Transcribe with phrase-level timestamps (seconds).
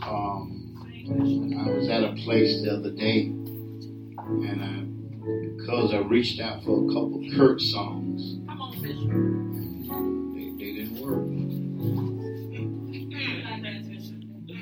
[0.05, 0.61] Um,
[1.09, 4.86] I was at a place the other day, and uh, I,
[5.57, 8.37] because I reached out for a couple Kurt songs,
[8.82, 11.25] they, they didn't work.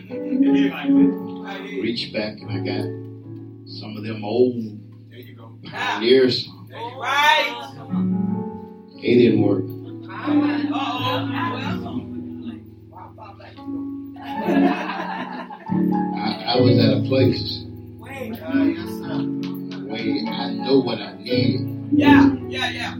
[1.81, 2.85] Reached back and I got
[3.69, 4.55] some of them old
[5.65, 6.71] pioneer songs.
[6.71, 7.73] Right.
[9.01, 9.65] It didn't work.
[15.71, 17.63] I, I was at a place
[17.97, 18.33] where
[20.27, 21.91] I know what I need.
[21.91, 22.95] Yeah, yeah, yeah.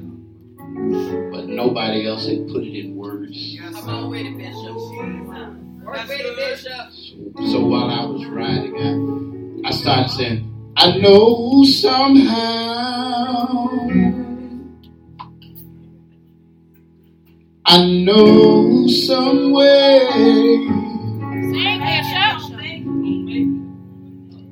[1.32, 3.58] But nobody else had put it in words.
[3.60, 4.76] Come on with it, Bishop.
[5.84, 6.92] Work with it, Bishop.
[7.38, 12.90] So, so while I was riding, I, I started saying, I know somehow
[17.66, 20.80] I know some way.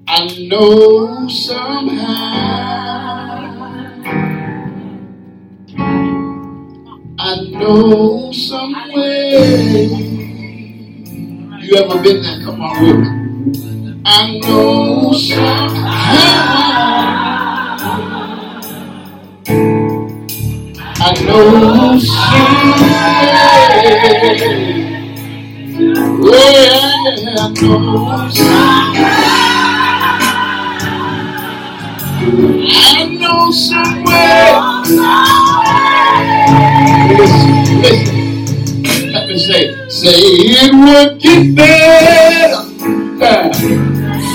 [0.09, 2.07] I know somehow.
[7.19, 9.87] I know some way.
[11.59, 12.39] You ever been there?
[12.45, 14.01] Come on with me.
[14.05, 15.97] I know somehow.
[20.99, 22.77] I know someday.
[26.23, 29.36] Yeah, I know
[32.29, 34.83] I know somewhere.
[37.15, 38.17] Listen, listen.
[39.13, 42.63] Let me say, say it would get better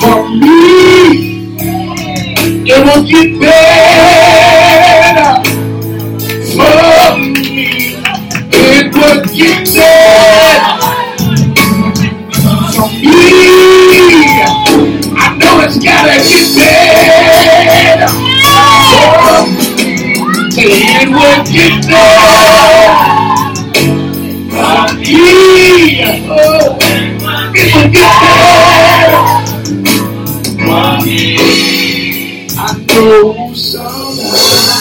[0.01, 1.53] for me.
[2.65, 5.43] It would get better
[6.55, 7.99] for me.
[8.55, 10.81] It would get better
[12.73, 13.13] for me.
[15.15, 16.42] I know it's gotta get
[32.65, 34.73] I know somehow.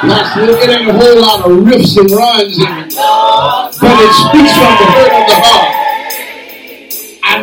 [0.03, 2.97] Pastor, it ain't a whole lot of riffs and runs it,
[3.81, 5.72] but it speaks from the hurt of the heart.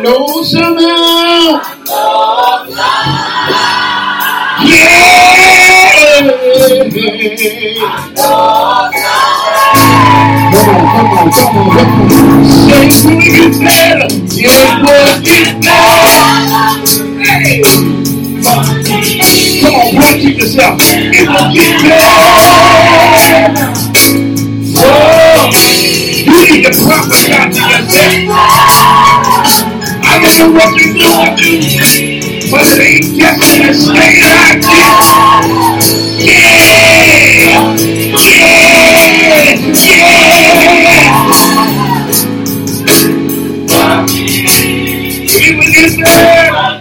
[0.00, 1.60] I know somehow.
[20.40, 20.78] Yourself.
[20.80, 22.40] It will get better.
[24.82, 25.50] Oh,
[26.24, 27.19] you need to prophesy
[30.40, 31.36] I don't what you're doing,
[32.50, 35.92] but it ain't just gonna stay like this.
[36.16, 37.80] Yeah, yeah, yeah.
[45.56, 46.80] Will get better.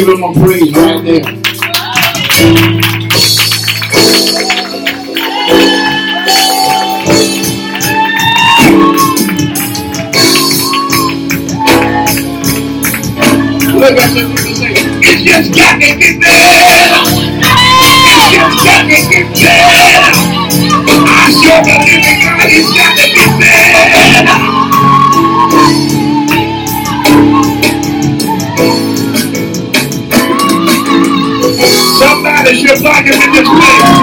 [0.08, 1.20] give him a praise right there.
[13.76, 14.16] Look at
[15.04, 17.04] it's just got to get better.
[17.84, 20.16] It's just got to get better.
[21.04, 22.00] I sure believe.
[22.56, 24.07] It's got to get better.
[32.68, 33.97] Just like it in this place.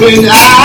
[0.00, 0.63] when I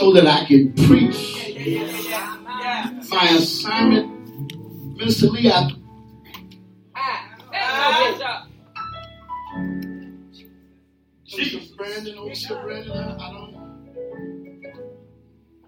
[0.00, 1.54] so that I can preach
[3.10, 4.08] my assignment.
[4.96, 5.30] Mr.
[5.30, 5.70] Lee, I,
[7.54, 8.46] uh,
[11.36, 12.32] Bishop Brandon, old
[12.64, 13.54] Brandon, I, I don't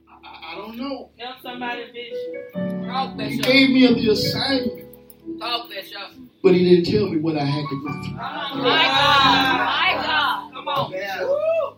[0.08, 1.10] I, I don't know.
[1.18, 2.86] Help somebody vision.
[2.86, 3.44] Talk, Bishop.
[3.44, 5.40] He gave me the assignment.
[5.40, 6.10] Talk, Bishop.
[6.42, 8.12] But he didn't tell me what I had to go through.
[8.12, 9.58] Oh, my God.
[9.66, 10.52] My God.
[10.54, 10.92] Come on.
[10.92, 11.76] Woo.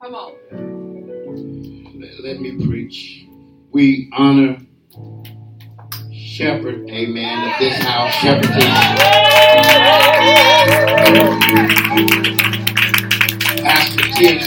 [0.00, 0.77] Come on.
[2.28, 3.24] Let, me preach.
[3.72, 4.58] We honor
[6.12, 8.64] Shepherd, amen, of this house, Shepherdess.
[13.62, 14.46] Pastor Tish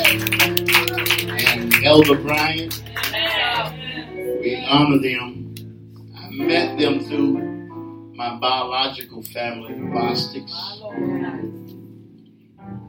[1.27, 2.69] and Elder Brian.
[4.41, 5.55] We honor them.
[6.15, 7.39] I met them through
[8.13, 10.51] my biological family, the Bostics.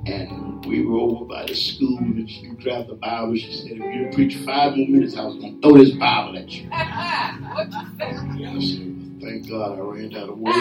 [0.05, 3.37] And we were over by the school and she grabbed the Bible.
[3.37, 6.39] She said, if you preach five more minutes, I was going to throw this Bible
[6.39, 6.69] at you.
[6.73, 7.69] I
[8.61, 10.57] said, thank God I ran out of words.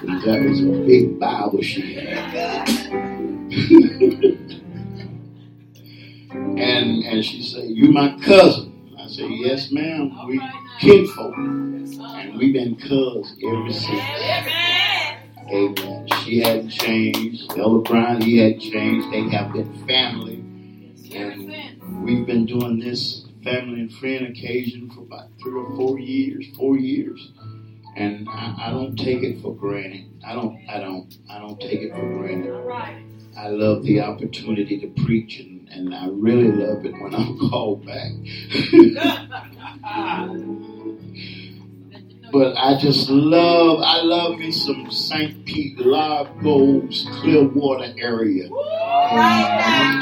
[0.00, 2.34] Because that was a big Bible she had.
[6.32, 8.94] and and she said, You my cousin.
[8.98, 10.10] I said, Yes, ma'am.
[10.26, 10.40] We
[10.80, 11.34] kinfolk.
[11.36, 15.01] And we've been cuz ever since.
[15.50, 16.08] Amen.
[16.24, 17.52] She hadn't changed.
[17.58, 19.12] Elder Brian, he hadn't changed.
[19.12, 20.36] They have been family.
[21.14, 26.46] And we've been doing this family and friend occasion for about three or four years,
[26.56, 27.32] four years.
[27.96, 30.06] And I, I don't take it for granted.
[30.26, 32.54] I don't, I don't, I don't take it for granted.
[33.36, 37.84] I love the opportunity to preach and, and I really love it when I'm called
[37.84, 38.12] back.
[42.32, 45.44] But I just love, I love me some St.
[45.44, 46.88] Pete, Largo,
[47.20, 48.46] Clearwater area.
[48.46, 48.52] And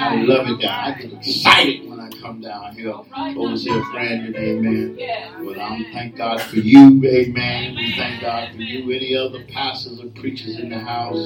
[0.00, 0.84] I love it down.
[0.84, 2.94] I get excited when I come down here.
[3.34, 4.96] Those here, Brandon, amen.
[5.44, 7.74] But I'm thank God for you, amen.
[7.74, 8.92] We thank God for you.
[8.94, 11.16] Any other pastors or preachers in the house?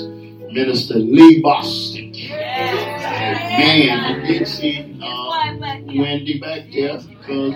[0.54, 2.14] Minister Lee Boston.
[2.14, 3.98] Amen.
[3.98, 7.54] I did see uh, Wendy back there because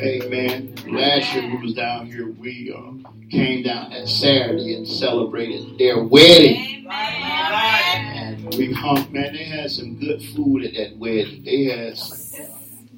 [0.00, 0.74] Amen.
[0.88, 2.30] Last year we was down here.
[2.30, 2.92] We uh,
[3.30, 6.86] came down that Saturday and celebrated their wedding.
[6.90, 11.44] And we hung, man, they had some good food at that wedding.
[11.44, 11.98] They had,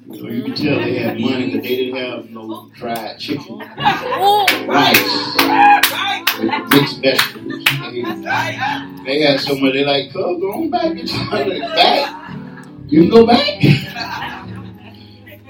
[0.09, 3.59] you know, you can tell they had money because they didn't have no fried chicken,
[3.59, 5.37] rice,
[6.71, 7.65] mixed vegetables.
[7.91, 8.03] They,
[9.05, 9.73] they had so much.
[9.73, 12.35] They like, "Cuz, go on back, get your money back.
[12.87, 14.41] You can go back."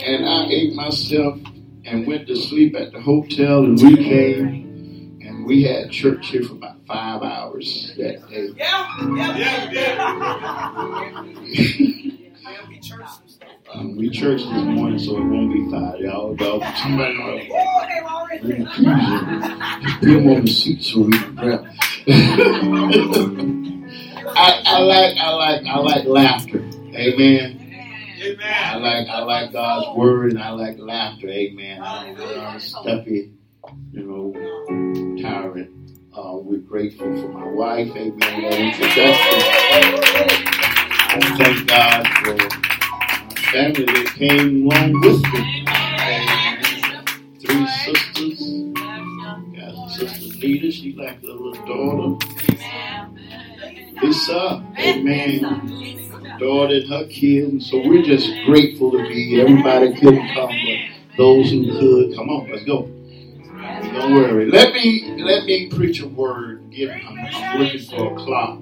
[0.06, 1.40] and I ate myself
[1.84, 6.44] and went to sleep at the hotel and we came and we had church here
[6.44, 8.50] for about five hours that day.
[8.56, 9.98] Yeah, yeah, yeah.
[13.74, 16.00] um, we church this morning so it won't be five.
[16.00, 17.16] Y'all, y'all, somebody
[18.42, 19.98] bring the keys in.
[20.00, 21.66] Put them on the seat so we can grab.
[24.38, 26.60] I, I like, I like, I like laughter.
[26.94, 27.65] Amen.
[28.28, 31.30] I like I like God's word and I like laughter.
[31.30, 31.80] Amen.
[31.82, 33.32] I don't uh, stuffy,
[33.92, 35.70] you know, tyrant.
[36.12, 37.90] Uh, we're grateful for my wife.
[37.96, 38.18] Amen.
[38.18, 39.06] That introduction.
[41.08, 45.66] I thank God for my family that came along with me.
[45.68, 47.06] Amen.
[47.40, 48.40] Three sisters.
[49.56, 50.72] Got sister Nita.
[50.72, 52.26] She's like a little daughter.
[54.02, 54.66] Lisa.
[54.80, 56.05] Amen
[56.40, 57.70] daughter and her kids.
[57.70, 59.48] So we're just grateful to be here.
[59.48, 62.90] Everybody couldn't come, but those who could, come on, let's go.
[63.82, 64.50] Don't worry.
[64.52, 66.70] Let me let me preach a word.
[66.72, 68.60] Give, I'm, I'm looking for a clock.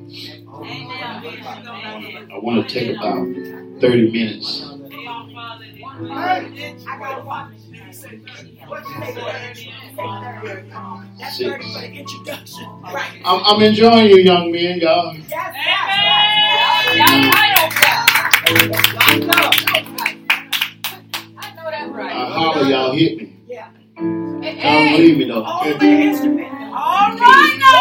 [2.17, 3.27] I want to take about
[3.81, 4.65] 30 minutes.
[11.31, 11.65] Six.
[13.25, 15.15] I'm, I'm enjoying you, young men, y'all.
[17.01, 17.01] I
[19.19, 19.35] know.
[21.37, 22.13] I know that's right.
[22.13, 23.33] I holler, y'all hit me.
[23.47, 23.69] Yeah.
[23.95, 25.43] Don't believe me though.
[25.43, 25.79] All right
[27.59, 27.73] now.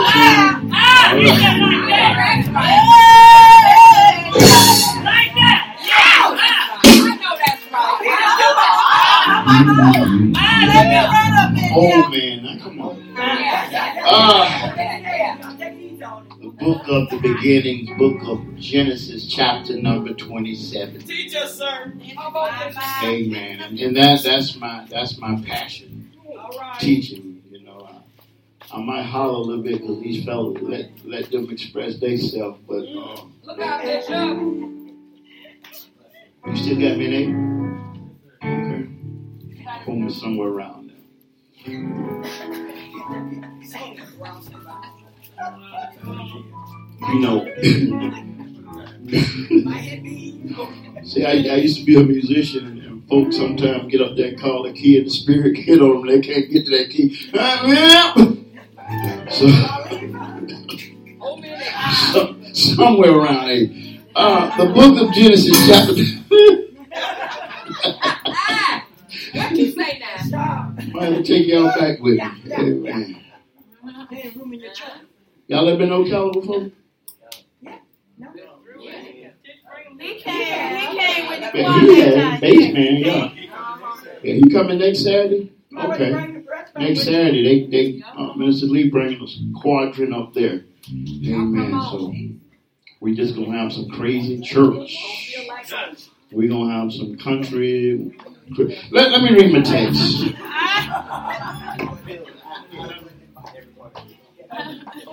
[0.00, 0.60] Yeah.
[0.72, 1.14] I
[7.20, 8.00] know that's right.
[11.72, 12.96] Oh man, come on.
[14.04, 15.59] Uh,
[16.60, 21.00] book of the beginnings, book of Genesis, chapter number 27.
[21.00, 21.92] Teach us, sir.
[23.02, 23.60] Amen.
[23.60, 26.12] And that that's my that's my passion.
[26.78, 27.88] Teaching, you know.
[28.70, 32.60] I, I might holler a little bit because these fellas let let them express themselves,
[32.68, 34.38] but um, look out, Bishop.
[36.46, 37.32] You still got me there?
[38.42, 38.88] Okay.
[39.84, 40.96] Pull me somewhere around there.
[47.08, 47.44] You know.
[51.04, 54.40] See, I, I, used to be a musician, and folks sometimes get up there and
[54.40, 56.06] call the key and the spirit get on them.
[56.06, 57.16] They can't get to that key.
[59.30, 59.46] So,
[62.12, 63.68] so somewhere around there.
[64.14, 65.94] Uh, the book of Genesis, chapter.
[69.32, 70.00] what you say
[70.32, 70.74] now?
[70.78, 72.52] I'm going to take y'all back with me.
[72.52, 73.20] Amen.
[75.50, 76.60] Y'all ever been to Ocala before?
[79.98, 80.76] He came.
[80.78, 83.32] He came with the Yeah, he had baseman, yeah.
[84.22, 85.52] Yeah, he coming next Saturday?
[85.76, 86.44] Okay.
[86.76, 90.62] Next Saturday, they, they, uh, Minister Lee bringing us quadrant up there.
[90.88, 91.72] Amen.
[91.90, 92.14] So
[93.00, 95.34] we just gonna have some crazy church.
[96.30, 98.14] we gonna have some country.
[98.92, 100.26] Let, let me read my text.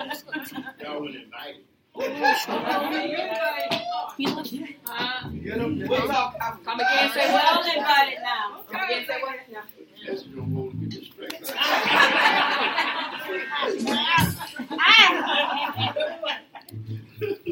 [6.63, 8.61] Come again say, well invited now.
[8.71, 9.63] Come again say, well, now.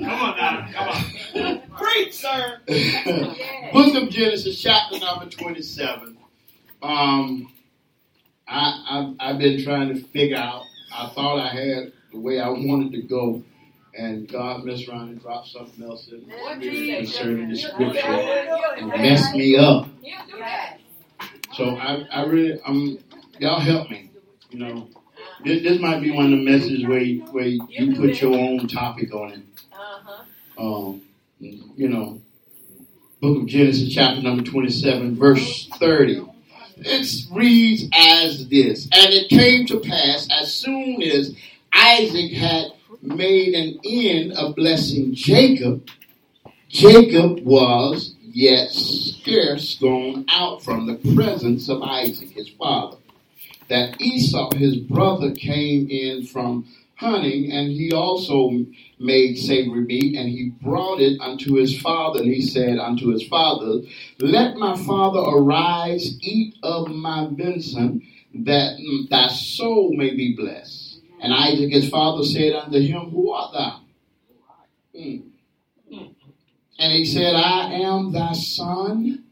[0.04, 0.68] Come on now.
[0.74, 1.62] Come on.
[1.78, 2.62] Preach, sir.
[3.74, 6.18] Book of Genesis, chapter number 27.
[6.82, 7.52] Um,
[8.48, 10.64] I, I've been trying to figure out,
[10.96, 13.44] I thought I had the way I wanted to go,
[13.94, 18.88] and God messed around and dropped something else in my spirit concerning the scripture and
[18.88, 19.88] messed me up.
[21.54, 22.98] So I, I really, um,
[23.40, 24.10] y'all help me.
[24.50, 24.88] You know,
[25.44, 28.68] this, this might be one of the messages where you, where you put your own
[28.68, 29.40] topic on it.
[30.58, 31.02] Um,
[31.40, 32.22] you know,
[33.20, 36.26] Book of Genesis, chapter number twenty-seven, verse thirty.
[36.78, 41.36] It reads as this: And it came to pass as soon as
[41.76, 42.68] Isaac had
[43.04, 45.90] made an end of blessing Jacob,
[46.70, 52.98] Jacob was yet scarce gone out from the presence of Isaac, his father.
[53.70, 58.52] That Esau, his brother, came in from hunting, and he also
[59.00, 63.28] made savory meat, and he brought it unto his father, and he said unto his
[63.28, 63.82] father,
[64.20, 68.04] Let my father arise, eat of my venison,
[68.36, 68.78] that
[69.10, 70.75] thy soul may be blessed.
[71.22, 73.82] And Isaac his father said unto him, Who art thou?
[74.96, 75.18] Hmm.
[76.78, 79.24] And he said, I am thy son,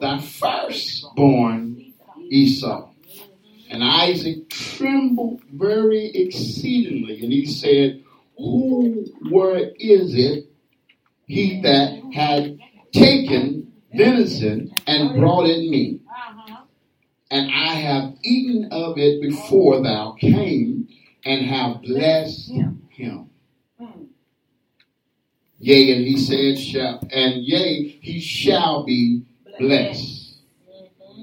[0.00, 1.92] thy firstborn
[2.28, 2.90] Esau.
[3.70, 8.02] And Isaac trembled very exceedingly, and he said,
[8.36, 10.46] Who where is it
[11.26, 12.58] he that had
[12.92, 16.00] taken venison and brought it me?
[17.30, 20.87] And I have eaten of it before thou came,
[21.24, 23.28] and have blessed him.
[23.78, 24.04] Hmm.
[25.60, 29.22] Yea, and he said, shall, and yea, he shall be
[29.58, 30.36] blessed.
[30.68, 31.22] Mm-hmm.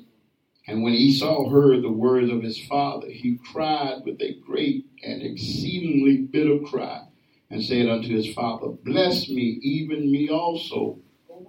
[0.67, 5.21] And when Esau heard the words of his father, he cried with a great and
[5.21, 7.01] exceedingly bitter cry,
[7.49, 10.99] and said unto his father, Bless me, even me also,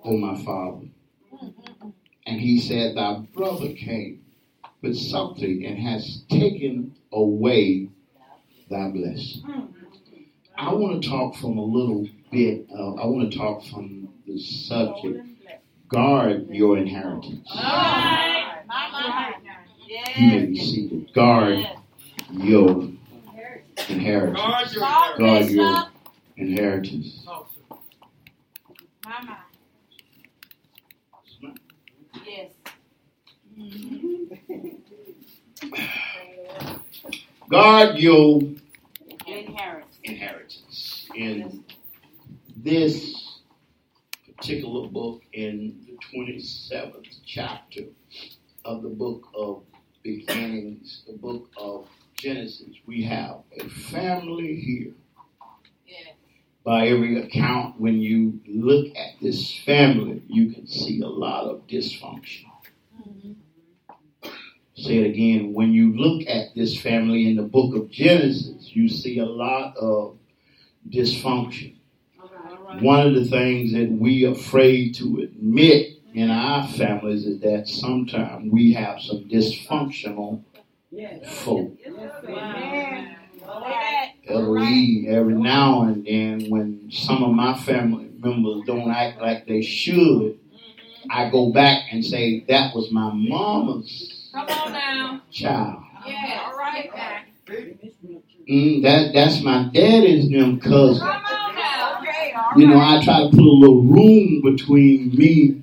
[0.05, 0.87] O my father.
[1.33, 1.89] Mm-hmm.
[2.27, 4.25] And he said, Thy brother came
[4.83, 7.89] with something and has taken away
[8.71, 9.39] thy bless.
[10.59, 14.39] I want to talk from a little bit, uh, I want to talk from the
[14.39, 15.27] subject
[15.89, 17.49] guard your inheritance.
[20.17, 21.13] You may be seated.
[21.15, 21.69] Guard
[22.33, 22.91] your
[23.89, 24.77] inheritance.
[25.19, 25.85] Guard your
[26.37, 27.27] inheritance.
[32.25, 32.51] Yes.
[37.49, 38.41] Guard your
[39.27, 39.99] Inheritance.
[40.03, 41.09] inheritance.
[41.15, 41.65] In
[42.57, 43.39] this
[44.37, 47.83] particular book, in the 27th chapter
[48.65, 49.63] of the book of
[50.03, 54.93] beginnings, the book of Genesis, we have a family here.
[55.87, 56.13] Yeah.
[56.65, 61.67] By every account, when you look at this family, you can see a lot of
[61.69, 62.47] dysfunction.
[64.77, 65.55] Say it again.
[65.55, 69.75] When you look at this family in the book of Genesis, you see a lot
[69.79, 70.19] of
[70.91, 71.77] dysfunction.
[72.81, 77.69] One of the things that we are afraid to admit in our families is that
[77.69, 80.43] sometimes we have some dysfunctional
[81.25, 81.73] folk.
[84.29, 89.63] Every, every now and then, when some of my family members don't act like they
[89.63, 90.39] should,
[91.11, 95.23] I go back and say, that was my mama's Come on now.
[95.31, 95.83] child.
[96.05, 96.43] Yeah.
[96.45, 97.21] All right now.
[98.47, 101.01] Mm, that that's my daddy's them cousin.
[101.01, 101.99] Come on now.
[102.01, 102.35] Okay.
[102.37, 105.63] All You know, I try to put a little room between me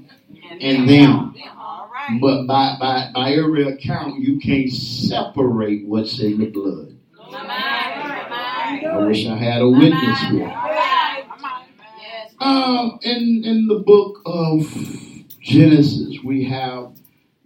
[0.59, 1.35] and them.
[1.55, 6.97] All right But by, by, by every account, you can't separate what's in the blood.
[7.21, 10.51] I wish I had a witness here.
[12.39, 14.67] Um, in, in the book of
[15.41, 16.91] Genesis, we have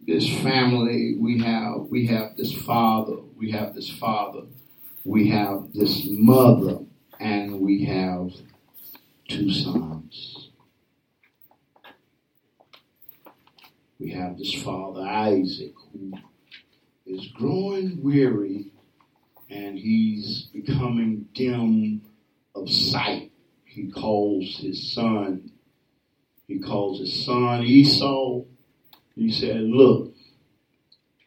[0.08, 4.44] this family, we have we have this father, we have this father,
[5.04, 6.80] we have this mother,
[7.20, 8.32] and we have
[9.28, 10.50] two sons.
[14.00, 16.14] We have this father Isaac who
[17.06, 18.72] is growing weary
[19.50, 22.02] and he's becoming dim
[22.56, 23.32] of sight.
[23.66, 25.52] He calls his son,
[26.48, 28.44] he calls his son Esau.
[29.18, 30.14] He said, Look,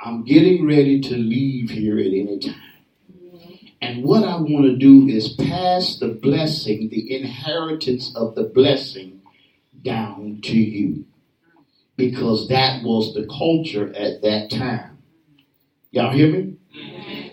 [0.01, 2.55] I'm getting ready to leave here at any time.
[3.83, 9.23] And what I want to do is pass the blessing, the inheritance of the blessing
[9.83, 11.07] down to you.
[11.97, 14.99] Because that was the culture at that time.
[15.91, 16.57] Y'all hear me?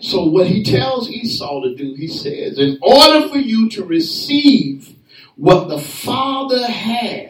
[0.00, 4.96] So what he tells Esau to do, he says, in order for you to receive
[5.36, 7.27] what the Father has,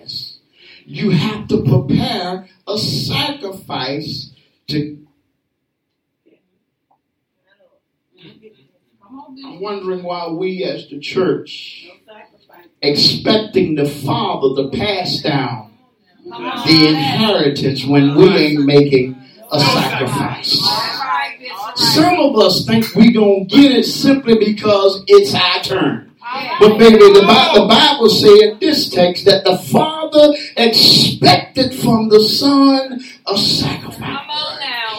[0.89, 4.33] you have to prepare a sacrifice
[4.69, 5.07] to.
[9.45, 11.89] I'm wondering why we as the church
[12.81, 15.73] expecting the Father to pass down
[16.25, 19.15] the inheritance when we ain't making
[19.53, 20.59] a sacrifice.
[21.77, 26.08] Some of us think we gonna get it simply because it's our turn.
[26.61, 32.21] But baby, the, Bible, the Bible said this text that the Father expected from the
[32.21, 34.19] Son a sacrifice.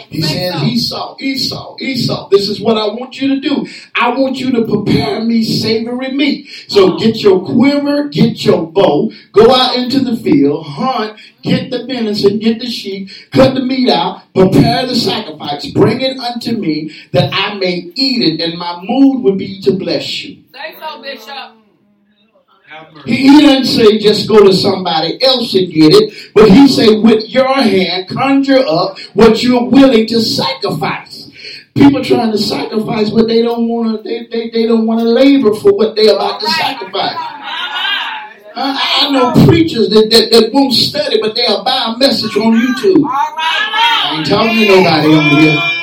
[0.09, 3.67] He said, Esau, Esau, Esau, this is what I want you to do.
[3.93, 6.49] I want you to prepare me savory meat.
[6.67, 11.85] So get your quiver, get your bow, go out into the field, hunt, get the
[11.85, 16.91] venison, get the sheep, cut the meat out, prepare the sacrifice, bring it unto me
[17.11, 20.38] that I may eat it, and my mood would be to bless you.
[20.51, 21.59] Say so, Bishop.
[23.05, 26.99] He, he doesn't say just go to somebody else and get it, but he say
[26.99, 31.31] with your hand conjure up what you're willing to sacrifice.
[31.75, 34.09] People trying to sacrifice what they don't want to.
[34.09, 37.15] They, they, they don't want to labor for what they're about to sacrifice.
[38.55, 42.53] I, I know preachers that, that, that won't study, but they'll buy a message on
[42.53, 43.05] YouTube.
[43.07, 45.78] I ain't talking to nobody on here.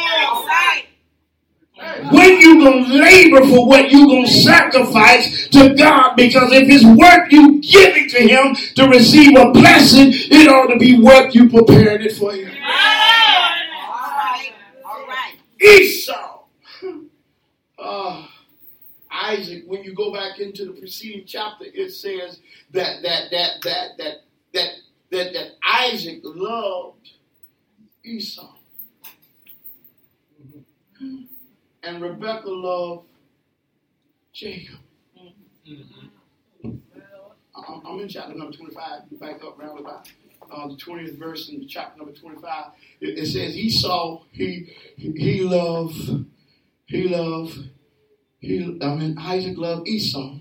[2.12, 6.16] When you gonna labor for what you gonna sacrifice to God?
[6.16, 10.78] Because if it's worth you giving to Him to receive a blessing, it ought to
[10.78, 12.52] be worth you preparing it for Him.
[15.60, 16.44] Esau.
[17.78, 18.26] Uh,
[19.10, 22.40] Isaac, when you go back into the preceding chapter, it says
[22.72, 24.14] that that that that that
[24.54, 24.68] that
[25.10, 27.10] that, that Isaac loved
[28.04, 28.55] Esau.
[31.86, 33.06] And Rebecca loved
[34.32, 34.80] Jacob.
[36.64, 36.82] I'm
[37.86, 39.02] I'm in chapter number 25.
[39.08, 40.08] You back up round about
[40.50, 42.64] uh, the 20th verse in chapter number 25.
[43.00, 46.26] It, it says Esau, he he, he loved,
[46.86, 47.56] he loved,
[48.40, 50.38] he I mean Isaac loved Esau.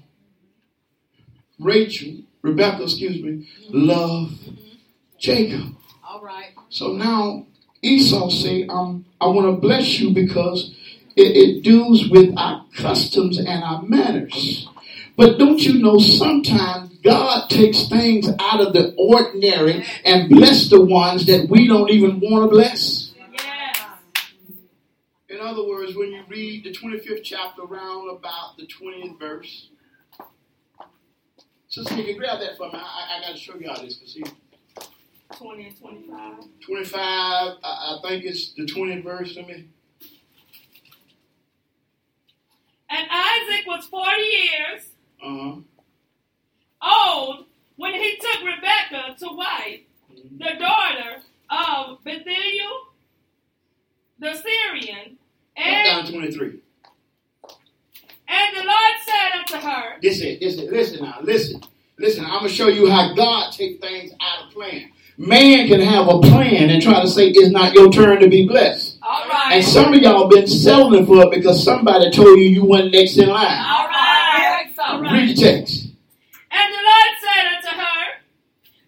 [1.60, 4.34] Rachel, Rebecca, excuse me, loved
[5.19, 5.75] Jacob.
[6.03, 6.53] All right.
[6.69, 7.45] So now
[7.84, 10.73] Esau say, um, I want to bless you because
[11.15, 14.67] it, it deals with our customs and our manners.
[15.17, 20.84] But don't you know sometimes God takes things out of the ordinary and bless the
[20.84, 23.13] ones that we don't even want to bless?
[25.30, 29.69] In other words, when you read the 25th chapter around about the 20th verse,
[31.67, 32.75] Sister, you can grab that for me.
[32.75, 34.23] I, I, I got to show y'all this because see,
[35.36, 36.34] 20 and 25.
[36.65, 39.36] 25, I, I think it's the 20th verse.
[39.36, 39.65] Let me.
[42.89, 44.82] And Isaac was 40 years
[45.24, 45.56] Uh-huh.
[46.82, 47.45] old
[47.78, 49.82] when he took Rebekah to wife,
[50.38, 52.88] the daughter of Bethuel,
[54.19, 55.17] the Syrian.
[55.58, 56.48] And, down 23.
[58.28, 60.71] and the Lord said unto her, This this it.
[60.71, 61.62] Listen now, listen.
[61.98, 64.91] Listen, I'm going to show you how God take things out of plan.
[65.17, 68.45] Man can have a plan and try to say it's not your turn to be
[68.45, 68.94] blessed.
[69.05, 69.51] All right.
[69.53, 73.17] And some of y'all been settling for it because somebody told you you weren't next
[73.17, 73.45] in line.
[73.45, 74.73] All right.
[74.79, 75.13] All right.
[75.13, 75.85] Read the text.
[76.49, 78.05] And the Lord said unto her,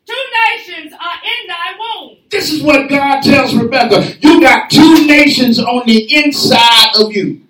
[0.07, 0.23] Two
[0.55, 2.17] nations are in thy womb.
[2.31, 4.17] This is what God tells Rebecca.
[4.21, 7.41] You got two nations on the inside of you.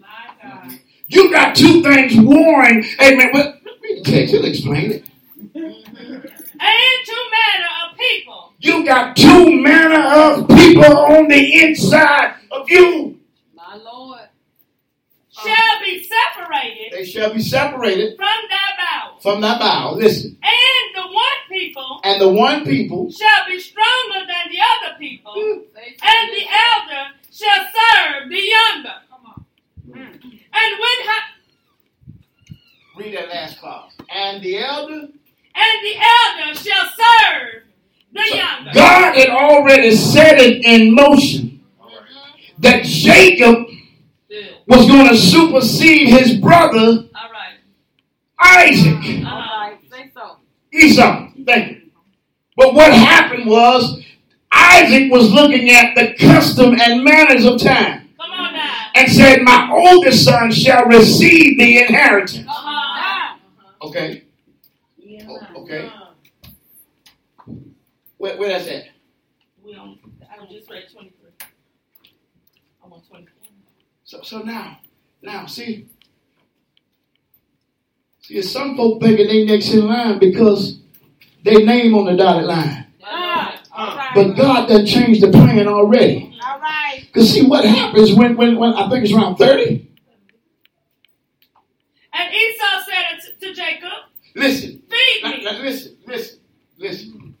[0.00, 0.08] My
[0.42, 0.78] God.
[1.06, 2.84] You got two things warring.
[3.00, 3.30] Amen.
[3.32, 4.34] Well, read the text.
[4.34, 5.04] He'll explain it.
[5.54, 12.70] And two manner of people You got two manner of people on the inside of
[12.70, 13.18] you.
[13.54, 14.20] My Lord.
[15.36, 19.22] Uh, shall be separated They shall be separated from thy bowels.
[19.22, 19.96] from thy bowels.
[20.00, 20.38] Listen.
[20.42, 25.34] And the one people And the one people shall be stronger than the other people,
[25.74, 28.94] Say and the elder shall serve the younger.
[29.10, 29.44] Come on.
[29.88, 30.12] Mm.
[30.22, 31.34] And when ha-
[32.98, 33.90] read that last clause.
[34.14, 34.92] And the elder
[35.54, 37.71] and the elder shall serve the So younger.
[38.14, 42.60] God had already set it in motion mm-hmm.
[42.60, 43.66] that Jacob
[44.66, 47.08] was going to supersede his brother.
[48.38, 49.24] Isaac.
[49.24, 49.78] All right.
[49.90, 50.36] Say so.
[50.72, 51.28] Esau.
[51.46, 51.90] Thank you.
[52.56, 54.04] But what happened was
[54.50, 58.86] Isaac was looking at the custom and manners of time Come on now.
[58.94, 62.46] and said, My oldest son shall receive the inheritance.
[63.80, 64.24] Okay.
[65.56, 65.92] Okay.
[68.22, 68.84] Where, where that's at?
[69.64, 69.98] We on,
[70.30, 71.30] I just read 23.
[72.84, 73.26] I'm on 24.
[74.04, 74.78] So, so now,
[75.22, 75.88] now, see,
[78.20, 80.78] see, some folk thinking they next in line because
[81.42, 82.86] they name on the dotted line.
[83.04, 84.10] Ah, right.
[84.14, 86.38] But God done changed the plan already.
[86.46, 87.04] All right.
[87.12, 89.90] Cause see what happens when, when, when I think it's around 30.
[92.12, 93.88] And Esau said to- to Jacob,
[94.36, 95.44] Listen, Feed now, me.
[95.44, 96.38] now listen, listen,
[96.78, 97.31] listen.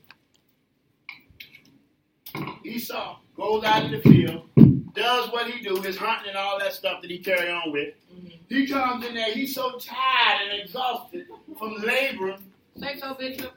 [2.64, 4.48] Esau goes out in the field,
[4.94, 7.94] does what he do, his hunting and all that stuff that he carry on with.
[8.48, 11.26] He comes in there, he's so tired and exhausted
[11.58, 12.42] from laboring.
[12.76, 13.52] Say so, Bishop.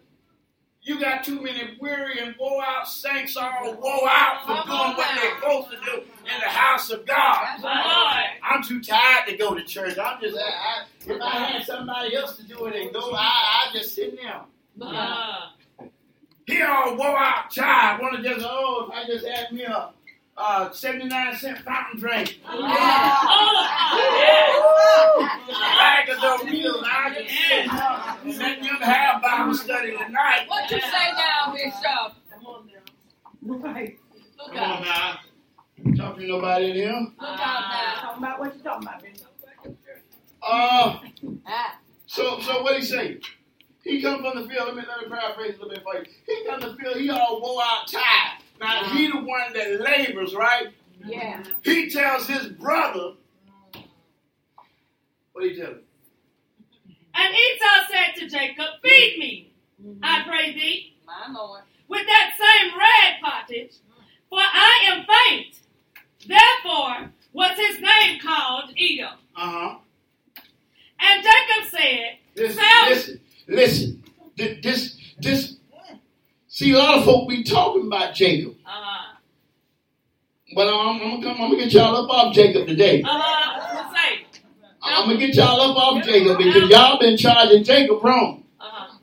[0.81, 5.15] You got too many weary and wore out saints all wore out for doing what
[5.15, 7.59] they're supposed to do in the house of God.
[7.63, 8.25] Lord.
[8.43, 9.97] I'm too tired to go to church.
[9.97, 13.67] I'm just, I, I, if I had somebody else to do it and go, I,
[13.71, 14.41] I just sit there.
[14.77, 15.17] Look out.
[15.17, 15.49] Uh,
[16.45, 18.01] He all wore out, tired.
[18.01, 19.89] Want to just, oh, if I just had me a
[20.37, 22.39] uh, 79 cent fountain drink.
[22.43, 22.51] Yeah.
[22.51, 23.67] oh,
[25.19, 25.45] yeah.
[25.47, 26.83] A bag of Doritos.
[26.83, 30.45] I just sit down and let them have Bible study tonight.
[30.47, 32.13] What you say now, Bishop?
[33.41, 33.97] Right.
[34.37, 34.83] Look Come on now.
[34.83, 35.19] Look out.
[35.87, 35.95] now.
[35.95, 36.91] Talking to nobody in here.
[36.93, 38.01] Look out now.
[38.01, 39.27] Talking about what you talking about, Bishop.
[40.47, 40.99] Uh,
[41.47, 41.79] Ah.
[42.05, 43.19] so, so what he say?
[43.85, 44.65] He come from the field.
[44.67, 46.05] Let me let me paraphrase a little bit for you.
[46.25, 46.97] He come from the field.
[46.97, 48.41] He all wore out, tired.
[48.59, 50.69] Now he the one that labors, right?
[51.05, 51.43] Yeah.
[51.63, 53.13] He tells his brother.
[55.33, 55.81] What he tell him?
[57.13, 59.53] And Esau said to Jacob, Feed me,
[60.01, 61.61] I pray thee, My Lord.
[61.87, 63.75] with that same red pottage,
[64.29, 65.59] for I am faint.
[66.27, 69.19] Therefore was his name called Edom.
[69.35, 69.75] Uh huh.
[70.99, 74.03] And Jacob said, Listen, listen, listen.
[74.37, 75.57] Th- This, this.
[76.47, 79.17] See, a lot of folk be talking about Jacob, uh-huh,
[80.55, 81.41] but I'm, I'm gonna come.
[81.41, 83.01] I'm gonna get y'all up off Jacob today.
[83.03, 83.91] uh-huh.
[84.81, 88.43] I'm gonna get y'all up off Jacob because y'all been charging Jacob wrong.
[88.59, 88.97] Uh-huh,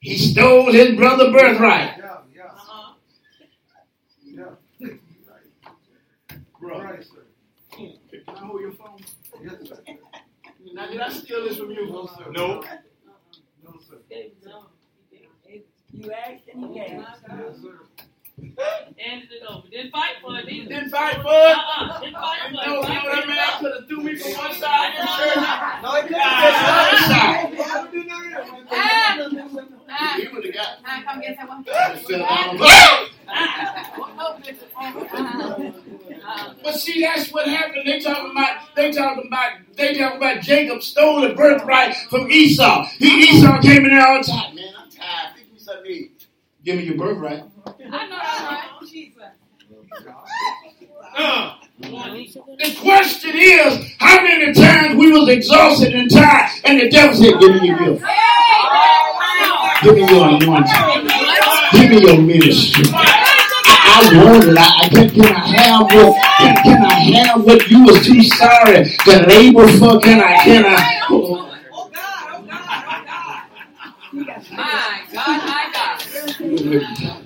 [0.00, 1.96] He stole his brother birthright.
[1.98, 2.94] Yeah, yeah, uh-huh.
[4.24, 4.44] yeah.
[6.60, 7.24] Bro, Right, sir.
[7.70, 7.92] can
[8.28, 8.98] I hold your phone?
[9.42, 9.78] Yes, sir.
[10.74, 11.86] Now, did I steal this from you?
[11.88, 12.32] No, sir.
[12.32, 12.60] No.
[13.62, 13.98] No, sir.
[15.92, 16.90] You asked and you gave.
[16.90, 17.20] Yes,
[17.62, 17.78] sir.
[18.98, 19.68] Handed it over.
[19.68, 20.68] Didn't fight for it either.
[20.68, 21.56] Didn't fight for it.
[21.56, 22.66] Uh-uh, didn't fight for No, it.
[22.66, 23.38] you know what I mean?
[23.38, 25.36] I could have threw me from one side of the church.
[25.82, 26.68] No, it Ah, didn't.
[26.70, 27.92] other side.
[27.92, 28.30] do none of
[28.70, 29.68] that.
[29.90, 30.14] Ah.
[30.16, 30.68] He would have got.
[30.86, 31.64] Ah, come get that one.
[31.64, 32.58] Fell down.
[32.60, 34.36] Ah!
[34.44, 34.70] Bishop.
[36.26, 36.54] Ah.
[36.62, 37.86] But see, that's what happened.
[37.86, 42.84] They talking about, they talking about, they talking about Jacob stole the birthright from Esau.
[42.98, 44.54] He Esau came in there all the time.
[44.54, 45.36] Man, I'm tired.
[45.36, 46.26] Think me something to eat.
[46.64, 47.44] Give me your birthright.
[47.92, 48.70] I know that's right.
[51.16, 51.54] Uh,
[52.58, 57.38] the question is, how many times we was exhausted and tired, and the devil said,
[57.40, 58.04] "Give me your gift,
[59.82, 61.08] give me your anointing,
[61.72, 62.84] give me your ministry."
[63.86, 64.58] I, want it.
[64.58, 66.22] I, can, can I have what?
[66.38, 66.94] Can, can I
[67.26, 70.00] have what you was too sorry to labor for?
[70.00, 70.44] Can I?
[70.44, 71.00] Can I?
[71.10, 71.58] Oh, God.
[71.72, 72.42] Oh, God.
[72.42, 72.44] Oh,
[74.12, 74.24] God.
[74.52, 77.20] My God,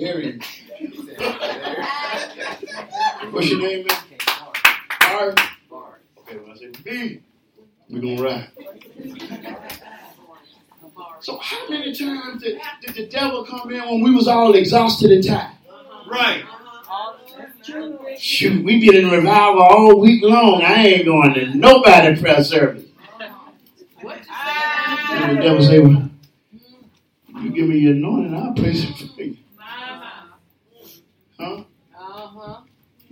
[0.00, 0.44] God.
[3.32, 3.98] What's your name, man?
[5.00, 5.40] Bard.
[6.18, 7.20] Okay, when I say B,
[7.88, 8.48] we're gonna ride.
[11.20, 15.10] So how many times did, did the devil come in when we was all exhausted
[15.10, 15.52] and tired?
[16.10, 16.44] Right.
[18.18, 20.62] Shoot, we been in revival all week long.
[20.62, 22.84] I ain't going to nobody prayer service.
[24.00, 26.10] What you And the devil say, well,
[27.42, 29.36] you give me your anointing, I'll praise him for you.
[31.38, 31.64] Huh?
[31.98, 32.60] Uh-huh.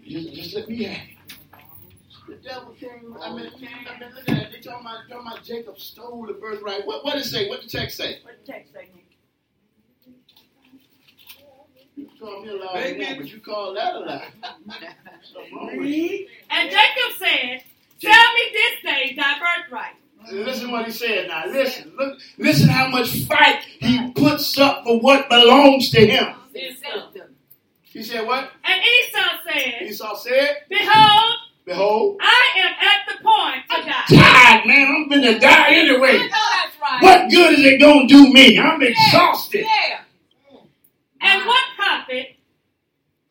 [0.08, 1.18] Just, just let me have it.
[2.28, 3.16] The devil came.
[3.20, 4.52] I mean, I mean, look at that.
[4.52, 6.86] They talking about, talking about Jacob stole the birthright.
[6.86, 7.48] What, what did it say?
[7.48, 8.18] What the text say?
[8.22, 8.88] What the text say?
[11.96, 14.28] You call me a lie, man, but you call that a lie.
[15.32, 15.82] Something wrong with you.
[15.82, 16.28] Read.
[16.50, 17.62] And Jacob said,
[18.00, 19.94] Tell me this day thy birthright.
[20.32, 21.46] Listen what he said now.
[21.46, 26.34] Listen, look, listen how much fight he puts up for what belongs to him.
[27.98, 28.50] He said what?
[28.64, 31.34] And Esau said, Esau said, Behold,
[31.64, 34.22] Behold, I am at the point to die.
[34.22, 34.87] tired, man.
[34.94, 36.08] I'm gonna die anyway.
[36.08, 36.18] I anyway.
[36.18, 37.02] know that's right.
[37.02, 38.56] What good is it gonna do me?
[38.56, 39.62] I'm exhausted.
[39.66, 40.00] Yeah.
[41.20, 42.37] And what profit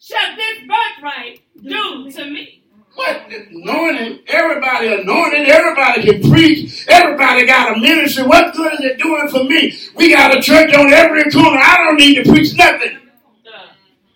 [0.01, 2.63] shall this birthright do to me?
[2.93, 4.19] What anointing?
[4.27, 5.47] Everybody anointed.
[5.47, 6.85] Everybody can preach.
[6.89, 8.23] Everybody got a ministry.
[8.23, 9.77] What good is it doing for me?
[9.95, 11.57] We got a church on every corner.
[11.63, 12.97] I don't need to preach nothing.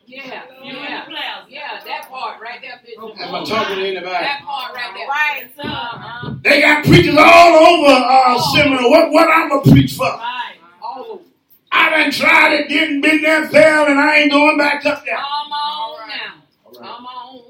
[0.07, 0.43] Yeah.
[0.61, 1.05] You in Yeah.
[1.05, 1.45] the plaza.
[1.49, 2.90] Yeah, that part right there, Bishop.
[3.01, 4.05] Am I talking to anybody?
[4.05, 5.07] That part right there.
[5.07, 6.35] Right, Uh-huh.
[6.43, 8.89] They got preachers all over uh, Seminole.
[8.91, 10.03] What what I'm gonna preach for?
[10.05, 10.55] right.
[10.81, 11.23] All over.
[11.71, 15.15] I done tried it, didn't been there, failed, and I ain't going back up there.
[15.15, 16.43] Come on now.
[16.77, 17.41] Come on.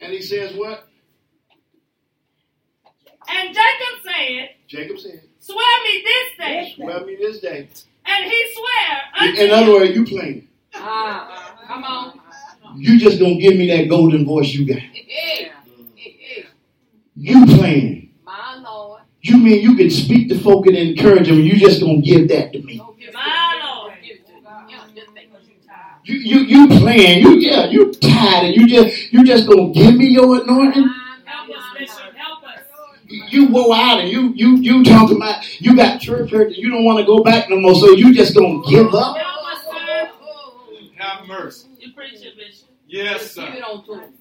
[0.00, 0.88] And he says what?
[3.28, 6.72] And Jacob said, Jacob said, Swear me this day.
[6.74, 7.68] "Swear me this day."
[8.06, 10.48] And he swear In, unto in other words, you playing.
[10.74, 12.19] Ah, come on.
[12.76, 14.82] You just gonna give me that golden voice you got.
[17.16, 18.14] You playing.
[18.24, 19.02] My Lord.
[19.22, 21.40] You mean you can speak to folk and encourage them?
[21.40, 22.78] You just gonna give that to me?
[22.78, 23.60] Go give it to My.
[23.64, 23.92] Lord.
[24.02, 24.40] Give it to me.
[24.68, 26.00] Yeah, just think of you tired.
[26.04, 27.22] You you you playing?
[27.22, 27.66] You yeah?
[27.66, 30.88] You tired and you just you just gonna give me your anointing?
[31.26, 32.14] Help us, Bishop.
[32.14, 32.60] Help us.
[33.06, 36.70] You go out and you you you talking about you got church hurt and you
[36.70, 39.16] don't want to go back no more, so you just gonna give up?
[39.18, 39.70] Help us, sir.
[39.72, 40.88] Oh, oh, oh.
[40.96, 41.68] Have mercy.
[41.78, 42.34] You preach it,
[42.90, 43.04] Bishop.
[43.06, 43.52] Yes, Give sir.
[43.54, 44.14] it on to him.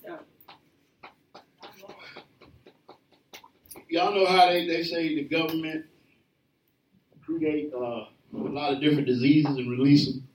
[3.89, 5.85] Y'all know how they, they say the government
[7.25, 10.27] create uh, a lot of different diseases and release them.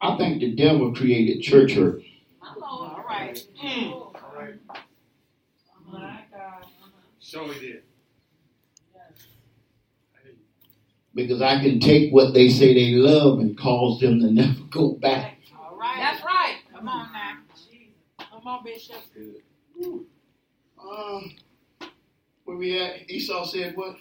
[0.00, 2.00] I think the devil created church hurt.
[2.40, 2.90] My Lord.
[2.90, 3.46] All right.
[3.62, 4.54] All right.
[5.92, 6.66] My God.
[7.20, 7.82] Show he did.
[11.14, 14.92] Because I can take what they say they love and cause them to never go
[14.92, 15.38] back.
[15.58, 15.96] All right.
[15.98, 16.56] That's right.
[16.80, 17.36] Come on now.
[18.32, 18.96] Come on, Bishop.
[20.82, 21.34] Um,
[22.44, 23.10] where we at?
[23.10, 23.96] Esau said what?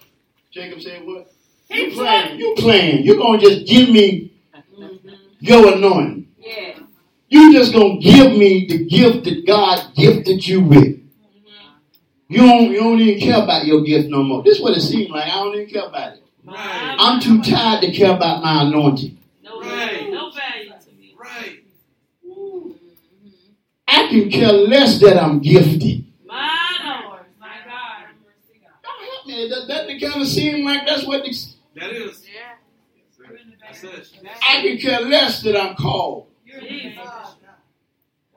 [0.49, 1.29] Jacob said what?
[1.67, 2.27] He You playing?
[2.27, 2.39] played.
[2.39, 3.03] You playing?
[3.03, 4.31] You gonna just give me
[5.41, 6.29] your anointing?
[6.39, 6.79] Yeah.
[7.27, 11.01] You just gonna give me the gift that God gifted you with?
[12.29, 14.41] You don't, you don't even care about your gift no more.
[14.41, 15.25] This is what it seems like.
[15.25, 16.23] I don't even care about it.
[16.45, 16.95] Right.
[16.97, 19.17] I'm too tired to care about my anointing.
[19.43, 20.09] No, Right.
[20.09, 21.13] no value to me.
[21.19, 21.63] Right.
[23.87, 26.05] I can care less that I'm gifted.
[26.25, 27.21] My Lord.
[27.39, 28.05] My God.
[28.83, 29.49] Don't help me.
[29.49, 31.37] That, that kind of seem like that's what the,
[31.75, 32.25] That is.
[32.25, 32.55] Yeah.
[33.61, 34.07] That's it.
[34.47, 36.27] I can care less that I'm called.
[36.45, 36.99] Jesus.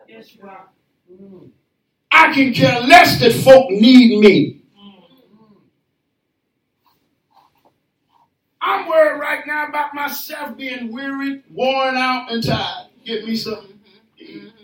[0.08, 0.68] Yes, you are.
[2.10, 4.62] I can care less that folk need me.
[4.78, 5.02] Mm.
[8.60, 12.88] I'm worried right now about myself being wearied, worn out, and tired.
[13.04, 13.68] Get me something.
[13.68, 14.18] Mm-hmm.
[14.18, 14.42] to eat.
[14.42, 14.61] Mm-hmm.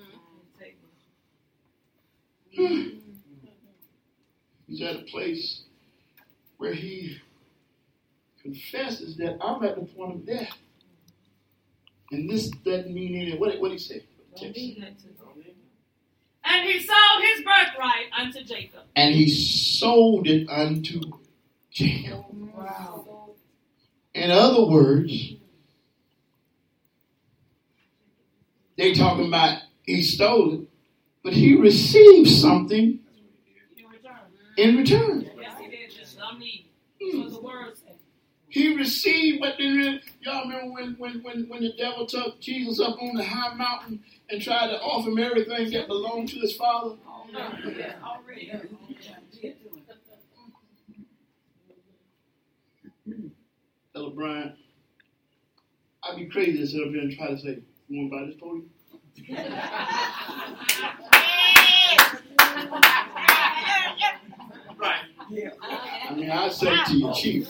[4.66, 5.62] He's at a place
[6.56, 7.20] where he
[8.42, 10.56] confesses that I'm at the point of death.
[12.10, 13.40] And this doesn't mean anything.
[13.40, 14.04] What what he say?
[14.40, 14.54] And
[16.64, 18.80] he sold his birthright unto Jacob.
[18.96, 21.00] And he sold it unto
[21.70, 22.24] Jacob.
[22.56, 23.34] Wow.
[24.14, 25.34] In other words,
[28.76, 30.67] they talking about he stole it,
[31.28, 33.00] but he received something
[34.56, 35.30] in return.
[38.48, 38.78] He did.
[38.78, 43.14] Received what really, y'all remember when, when, when, when the devil took Jesus up on
[43.14, 46.96] the high mountain and tried to offer him everything that belonged to his father?
[53.94, 54.56] Elder Brian,
[56.04, 57.58] I'd be crazy to sit up here and try to say,
[57.88, 58.70] you want to buy this podium?
[64.78, 65.02] Right.
[66.08, 67.48] I mean, I said to you Chief.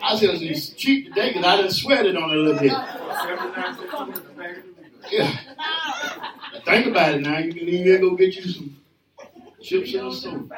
[0.00, 2.72] I said it to you cheap today because I sweated on it a little bit.
[5.10, 5.36] Yeah.
[6.64, 7.38] Think about it now.
[7.38, 8.76] You can and go get you some
[9.62, 9.94] chips.
[9.94, 10.52] And,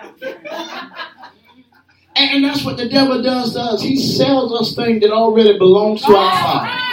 [2.16, 3.82] and that's what the devil does to us.
[3.82, 6.89] He sells us things that already belongs to our father.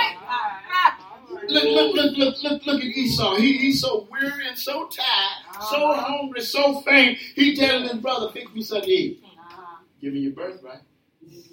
[1.49, 3.35] Look, look, look, look, look, look at Esau.
[3.35, 6.03] He, he's so weary and so tired, so uh-huh.
[6.03, 7.17] hungry, so faint.
[7.35, 9.23] He telling his brother, fix me something to eat.
[9.23, 9.77] Uh-huh.
[10.01, 10.81] Give me your birthright.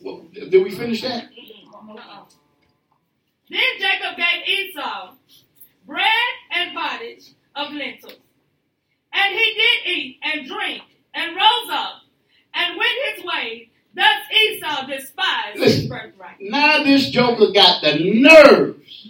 [0.02, 1.24] Well, did we finish that?
[1.74, 2.24] Uh-uh.
[3.50, 5.14] Then Jacob gave Esau
[5.86, 6.04] bread
[6.50, 8.18] and pottage of lentils.
[9.12, 10.82] And he did eat and drink
[11.14, 12.02] and rose up
[12.54, 13.70] and went his way.
[13.94, 16.36] Thus Esau despised his birthright.
[16.40, 19.08] Now this joker got the nerves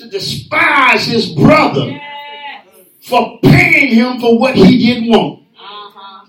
[0.00, 2.66] to despise his brother Yes.
[3.02, 5.42] for paying him for what he didn't want.
[5.58, 6.26] Uh-huh.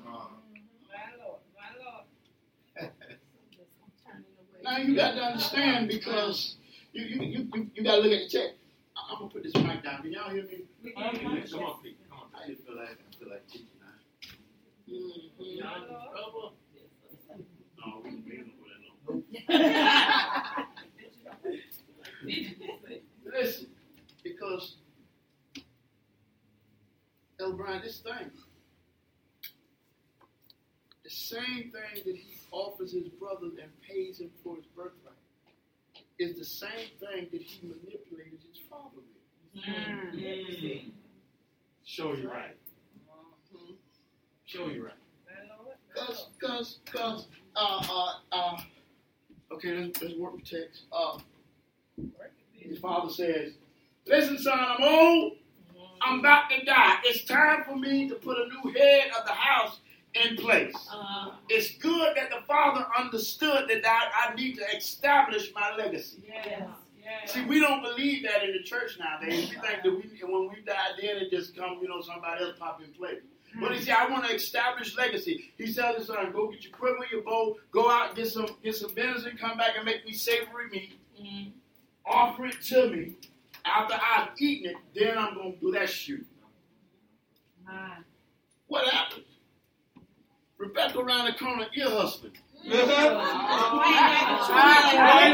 [4.64, 6.56] Now you got to understand because
[6.94, 8.52] you you, you, you, you got to look at the check.
[8.96, 10.02] I'm gonna put this mic down.
[10.02, 10.64] Can y'all hear me?
[10.94, 11.98] Come on, Pete.
[12.10, 12.28] Come on.
[12.36, 14.94] I just feel like I feel like teaching now.
[14.94, 15.58] Mhm.
[15.58, 16.54] Y'all in trouble?
[17.78, 20.66] No, we ain't been over that long.
[23.32, 23.68] Listen,
[24.24, 24.76] because
[27.40, 28.30] El Brian, this thing,
[31.04, 35.16] the same thing that he offers his brother and pays him for his birthright
[36.20, 39.64] is the same thing that he manipulated his father with.
[41.86, 42.56] Show you right.
[44.46, 44.94] Show you right.
[45.96, 48.58] Cause, cause, cause, uh, uh, uh,
[49.54, 50.84] okay, let's, let's work the text.
[50.92, 51.18] Uh,
[52.62, 53.54] his father says,
[54.08, 55.34] listen, son, I'm old.
[56.04, 56.96] I'm about to die.
[57.04, 59.80] It's time for me to put a new head of the house
[60.16, 60.74] in place.
[60.92, 66.24] Uh, It's good that the father understood that I, I need to establish my legacy.
[66.28, 66.64] yes.
[67.04, 67.34] Yes.
[67.34, 69.50] See, we don't believe that in the church nowadays.
[69.50, 72.56] We think that we, when we die, then it just comes, you know, somebody else
[72.58, 73.20] pop in place.
[73.60, 75.52] But he said, I want to establish legacy.
[75.58, 78.76] He tells his son, go get your quiver, your bow, go out, get some get
[78.76, 81.52] some venison, come back and make me savory meat, Mhm.
[82.06, 83.16] Offer it to me.
[83.64, 86.26] After I've eaten it, then I'm going to bless you.
[87.66, 87.98] My.
[88.68, 89.26] What happened?
[90.58, 92.34] Rebecca around the corner, ear hustling.
[92.68, 92.84] Right,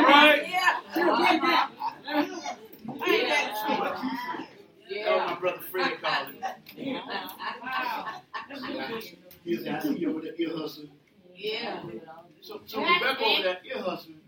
[0.08, 0.44] right.
[4.90, 6.44] That was my brother Freddie called it.
[9.44, 10.90] He said, I see you over there ear hustling.
[11.36, 11.82] Yeah.
[12.42, 14.20] So, so Rebecca over there ear hustling.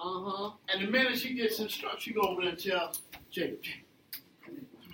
[0.00, 0.52] Uh-huh.
[0.72, 2.92] And the minute she gets instructed, she go over there and tell
[3.30, 3.82] Jacob, Jacob,
[4.44, 4.92] come here, come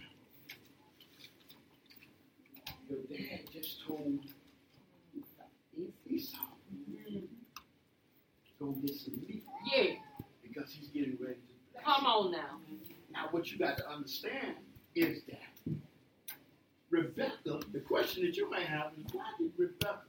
[2.88, 3.18] here.
[3.18, 4.18] Your dad just told
[6.08, 6.38] Esau,
[8.58, 9.42] go get some meat
[9.74, 9.94] Yeah.
[10.42, 11.82] because he's getting ready to.
[11.84, 12.58] Come on now.
[13.12, 14.54] Now, what you got to understand
[14.94, 15.74] is that
[16.90, 20.00] Rebecca, the question that you may have is why did Rebecca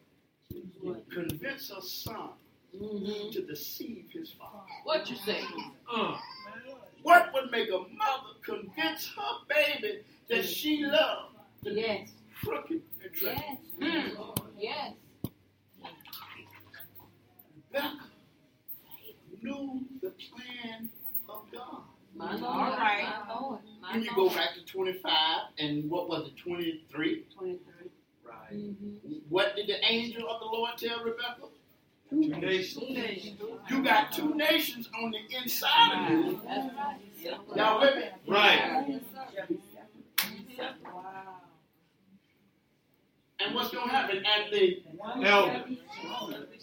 [1.12, 2.30] convince her son
[2.82, 3.30] Mm-hmm.
[3.32, 4.60] to deceive his father?
[4.84, 5.42] What you say?
[5.94, 6.18] Uh,
[7.04, 12.10] What would make a mother convince her baby that she loved to be Yes.
[12.44, 13.44] crooked and tricky?
[13.80, 14.12] Yes.
[14.18, 14.38] Mm.
[14.58, 14.94] Yes.
[17.72, 18.00] Rebecca
[19.42, 20.90] knew the plan
[21.30, 21.82] of God.
[22.16, 22.44] My Lord.
[22.44, 23.04] All right.
[23.28, 23.60] My Lord.
[23.82, 25.12] My When you go back to 25
[25.60, 27.26] and what was it, 23?
[27.38, 27.90] 23.
[28.24, 28.54] right.
[28.54, 29.10] Mm-hmm.
[29.30, 31.48] What did the angel of the Lord tell Rebecca?
[32.22, 33.42] Two nations.
[33.70, 36.42] You got two nations on the inside of you.
[36.46, 37.58] That's right.
[37.58, 38.04] Y'all with me?
[38.28, 39.02] Right.
[43.40, 44.24] And what's going to happen?
[44.26, 44.82] at the
[45.24, 45.66] Elder.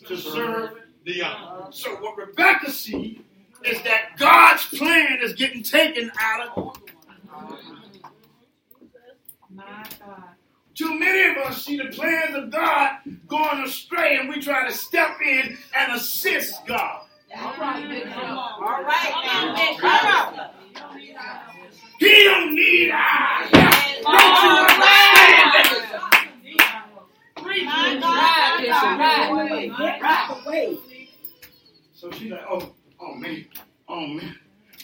[0.06, 0.70] to serve.
[1.04, 1.72] The young.
[1.72, 3.18] So what Rebecca sees
[3.64, 7.81] is that God's plan is getting taken out of My God.
[10.74, 12.92] Too many of us see the plans of God
[13.28, 17.06] going astray, and we try to step in and assist God.
[17.36, 18.16] All right, Bishop.
[18.16, 19.76] All right.
[19.78, 20.50] Come on.
[21.98, 23.52] He don't need our help.
[24.02, 26.18] Don't you understand that?
[27.36, 27.98] Preach, My
[29.78, 30.02] Right,
[30.46, 30.78] right.
[31.92, 33.46] So she's like, oh, oh man,
[33.88, 34.36] oh man.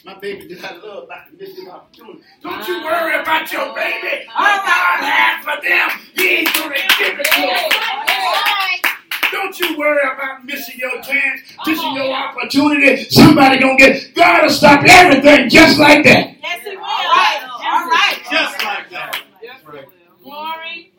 [0.05, 2.21] My baby that I love about to miss this opportunity.
[2.41, 2.85] Don't you ah.
[2.85, 4.25] worry about your baby.
[4.27, 8.91] What God has for them, He ain't gonna give it to them.
[9.31, 13.09] Don't you worry about missing your chance, missing your opportunity.
[13.09, 14.13] Somebody gonna get.
[14.15, 16.35] God will stop everything just like that.
[16.41, 16.83] Yes, he will.
[16.83, 17.49] All right.
[17.51, 18.17] All right.
[18.31, 19.21] Just like that.
[19.65, 19.85] Right.
[20.23, 20.93] Glory.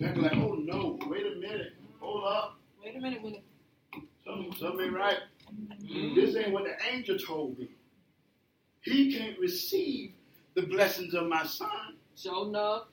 [0.00, 3.20] They're like, oh no, wait a minute, hold up, Wait a minute.
[3.22, 3.44] Wait
[4.24, 5.18] something, something ain't right.
[6.14, 7.68] This ain't what the angel told me.
[8.82, 10.12] He can't receive
[10.54, 11.96] the blessings of my son.
[12.16, 12.84] Show enough.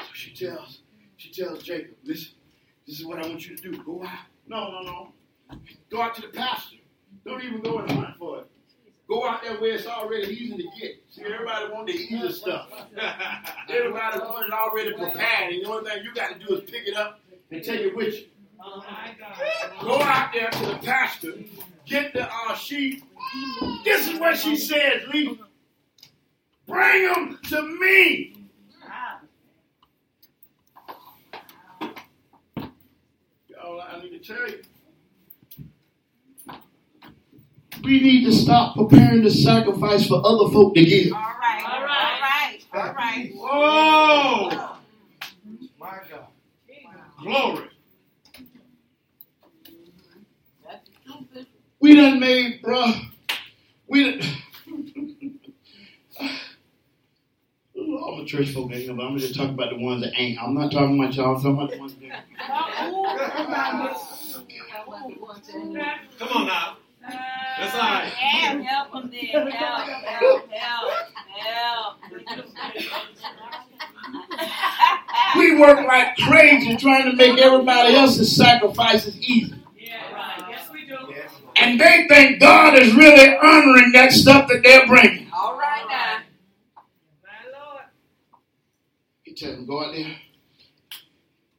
[0.00, 0.80] So she tells
[1.16, 2.32] She tells Jacob, listen,
[2.86, 3.82] this is what I want you to do.
[3.82, 4.26] Go out.
[4.46, 5.12] No, no, no.
[5.90, 6.76] Go out to the pasture.
[7.26, 8.46] Don't even go and hunt for it.
[9.08, 11.02] Go out there where it's already easy to get.
[11.10, 12.68] See, everybody want the easy stuff.
[13.68, 16.86] Everybody want it already prepared, and the only thing you got to do is pick
[16.86, 18.26] it up and take it with you.
[18.76, 19.80] My God.
[19.80, 21.32] Go out there to the pastor,
[21.86, 23.02] get the uh, sheep.
[23.84, 25.38] This is what she says, Lee.
[26.66, 28.34] Bring them to me.
[33.48, 34.62] Y'all, I need to tell you.
[37.84, 41.12] We need to stop preparing the sacrifice for other folk to give.
[41.12, 41.64] All right.
[41.64, 42.20] All All right.
[42.20, 42.64] right.
[42.74, 43.32] All right.
[43.34, 44.76] Whoa!
[45.78, 46.26] My God.
[47.22, 47.67] Glory.
[51.80, 53.08] We done made, bruh.
[53.86, 54.28] We done.
[57.76, 60.42] Ooh, all the church folk ain't, but I'm just talking about the ones that ain't.
[60.42, 61.36] I'm not talking about y'all.
[61.36, 62.14] I'm talking about the ones that ain't.
[66.18, 66.76] Come on now.
[67.58, 68.04] That's all right.
[68.06, 69.50] Help, help them there.
[69.50, 70.92] Help, help, help,
[71.28, 71.96] help.
[75.36, 79.54] We work like crazy trying to make everybody else's sacrifices easy.
[79.76, 80.44] Yeah, right.
[80.50, 80.96] Yes, we do.
[81.60, 85.28] And they think God is really honoring that stuff that they're bringing.
[85.32, 86.18] All right now.
[87.22, 87.84] My Lord.
[89.22, 90.16] He tells them, go out there,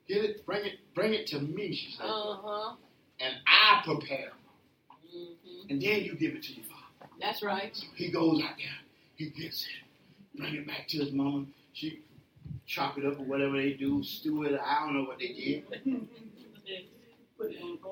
[0.07, 2.05] get it, bring it, bring it to me, she said.
[2.05, 2.75] Uh-huh.
[3.19, 4.31] And I prepare.
[5.13, 5.69] Mm-hmm.
[5.69, 7.11] And then you give it to your father.
[7.19, 7.75] That's right.
[7.75, 8.67] So he goes out there,
[9.15, 11.45] he gets it, bring it back to his mama.
[11.73, 11.99] She
[12.65, 14.59] chop it up or whatever they do, stew it.
[14.63, 15.63] I don't know what they did.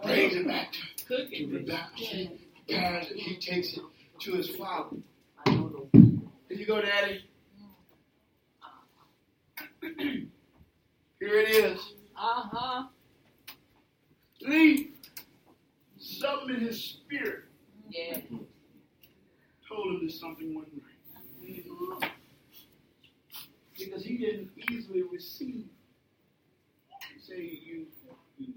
[0.03, 1.27] Brings it back to, to.
[1.31, 3.17] She prepares it.
[3.17, 3.83] He takes it
[4.21, 4.97] to his father.
[5.45, 7.23] Here you go, Daddy.
[9.81, 10.29] Here
[11.39, 11.79] it is.
[12.15, 12.83] Uh-huh.
[14.41, 14.91] Lee,
[15.99, 17.43] something in his spirit
[17.89, 18.19] Yeah.
[19.67, 22.11] told him that something wasn't right.
[23.77, 25.65] Because he didn't easily receive.
[27.21, 27.85] Say you,
[28.39, 28.53] you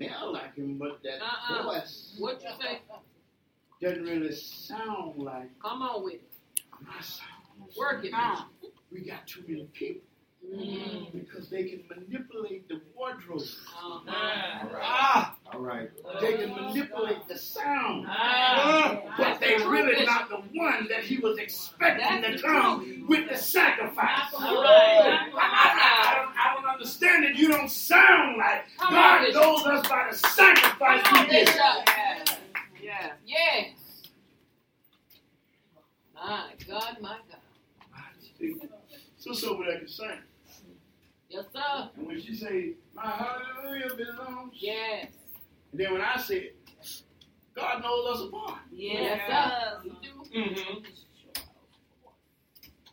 [0.00, 1.62] s- smell like him, but that Uh-uh.
[1.64, 2.80] voice What you say?
[3.80, 6.30] doesn't really sound like Come on with it.
[6.80, 7.28] my sound.
[7.76, 8.12] Work it.
[8.90, 10.02] We got too many people
[10.54, 11.12] Mm.
[11.12, 13.40] because they can manipulate the wardrobe.
[13.42, 14.68] Uh-huh.
[14.80, 15.90] Ah, All right.
[16.20, 18.06] they can manipulate the sound.
[18.08, 19.02] Ah.
[19.18, 24.32] But they really not the one that he was expecting to come with the sacrifice.
[24.32, 25.28] All right.
[25.34, 26.37] I, I- I don't, I don't
[26.78, 27.36] understand it.
[27.36, 29.42] You don't sound like Come God Bishop.
[29.42, 31.46] knows us by the sacrifice Come on, we did.
[31.46, 31.60] Bishop.
[32.82, 33.12] Yeah.
[33.26, 34.02] Yes.
[36.14, 37.40] My God, my God.
[39.16, 40.10] Sister over there can sing.
[41.28, 41.90] Yes, sir.
[41.96, 44.54] And when she say, my hallelujah belongs.
[44.54, 45.08] Yes.
[45.72, 46.56] And then when I say it,
[47.54, 48.60] God knows us apart.
[48.72, 49.80] Yes, sir.
[49.84, 50.38] You do.
[50.38, 50.78] Mm-hmm.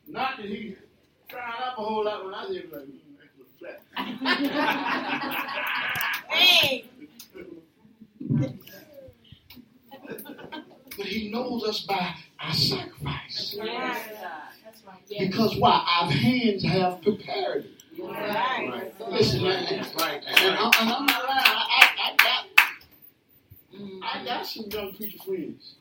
[0.08, 0.76] Not that he
[1.30, 2.84] trying up a whole lot when I say it, like,
[6.30, 6.86] Hey.
[10.98, 13.56] But he knows us by our sacrifice.
[13.58, 14.08] Yes.
[15.10, 15.28] Yes.
[15.28, 15.86] Because why?
[16.02, 17.72] Our hands have prepared it.
[18.02, 18.94] Right.
[19.10, 21.44] Listen, man, and, and I'm, and I'm not lying.
[21.46, 22.46] I, I, I got.
[24.04, 25.76] I got some young preacher friends.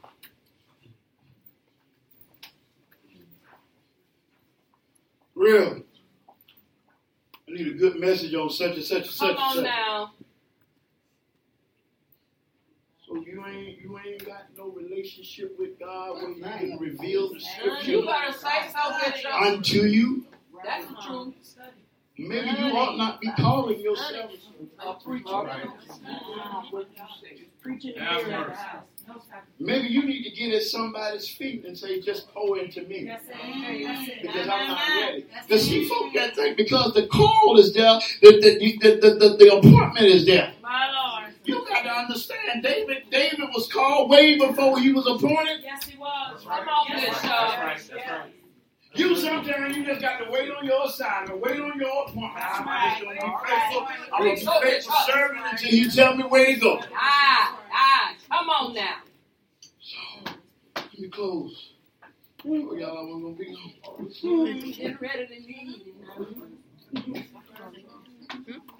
[5.34, 5.82] Real.
[7.48, 9.64] I need a good message on such and such and such Come and on such.
[9.64, 10.12] now.
[13.06, 17.40] So you ain't you ain't got no relationship with God where you can reveal the
[17.40, 17.90] scripture.
[17.90, 19.32] You scripture better say so, Bishop.
[19.42, 20.26] unto you.
[20.64, 21.34] That's the truth.
[22.16, 24.30] Maybe you ought not be calling yourself
[24.78, 25.24] A preacher.
[25.26, 25.66] Right.
[26.70, 27.42] What you say?
[27.60, 28.30] Preaching in the mercy.
[28.30, 28.84] house.
[29.60, 33.04] Maybe you need to get at somebody's feet and say, just pour into me.
[33.04, 33.34] That's it.
[33.86, 34.22] That's it.
[34.22, 35.26] Because I'm not ready.
[35.46, 39.36] Because see, folk that think because the call is there, the, the, the, the, the,
[39.36, 40.52] the appointment is there.
[40.62, 41.34] My Lord.
[41.44, 45.60] You got to understand, David David was called way before he was appointed.
[45.62, 46.42] Yes, he was.
[46.42, 47.22] Come on, Yes, Bishop.
[47.22, 47.90] That's right.
[47.90, 48.34] That's right.
[48.94, 52.32] You sometimes you just got to wait on your assignment, wait on your appointment.
[52.36, 52.96] I'm right.
[53.00, 53.88] just gonna be faithful.
[54.12, 56.80] I'm gonna be faithful servant until he tell me where to go.
[56.94, 58.14] Ah, ah.
[58.30, 58.96] Come on now.
[60.76, 61.70] Let me close.
[62.46, 64.72] Oh, y'all, I'm gonna be home.
[64.72, 65.82] Get ready to leave.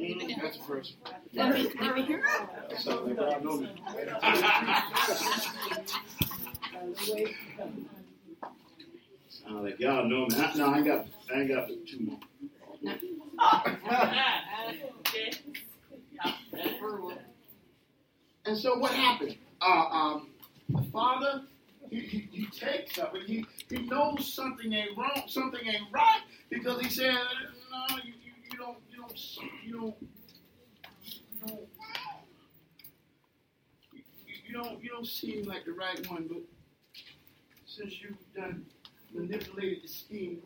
[0.01, 0.95] Mm, That's the first.
[1.33, 2.85] Let me, let me hear it.
[2.85, 3.67] That God know
[9.45, 9.51] me.
[9.51, 10.37] Sound like y'all know me.
[10.37, 11.07] I- No, I ain't got.
[11.35, 12.19] I ain't got two more.
[18.47, 19.37] And so what happened?
[19.61, 20.29] Uh, um,
[20.69, 21.43] the father,
[21.91, 23.23] he, he, he takes something.
[23.27, 26.21] He, he knows something ain't wrong, something ain't right,
[26.51, 29.19] because he said, no, you, you, you don't, you don't,
[29.65, 29.95] you don't,
[31.03, 31.61] you don't,
[34.47, 36.39] you don't, you don't seem like the right one, but
[37.67, 38.67] since you've done
[39.15, 40.39] manipulated the scheme,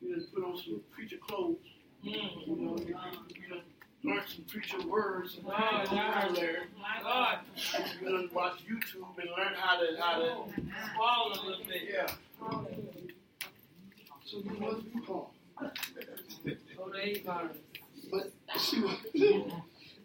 [0.00, 1.56] you done put on some preacher clothes,
[2.02, 3.60] you know, you, you, done
[4.02, 6.56] learned some preacher words and Oh, vocabulary.
[6.80, 7.38] My God.
[8.00, 10.62] You done watch YouTube and learn how to how to
[10.94, 11.82] Swallow a little bit.
[11.92, 12.06] yeah.
[14.24, 15.30] So you must be called.
[15.60, 15.70] Oh,
[16.92, 17.48] there you go.
[18.10, 18.98] But see what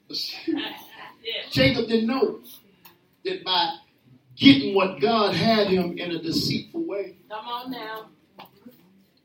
[0.48, 1.42] Yeah.
[1.50, 2.40] Jacob didn't know
[3.24, 3.78] that by
[4.36, 8.10] getting what God had him in a deceitful way, Come on now.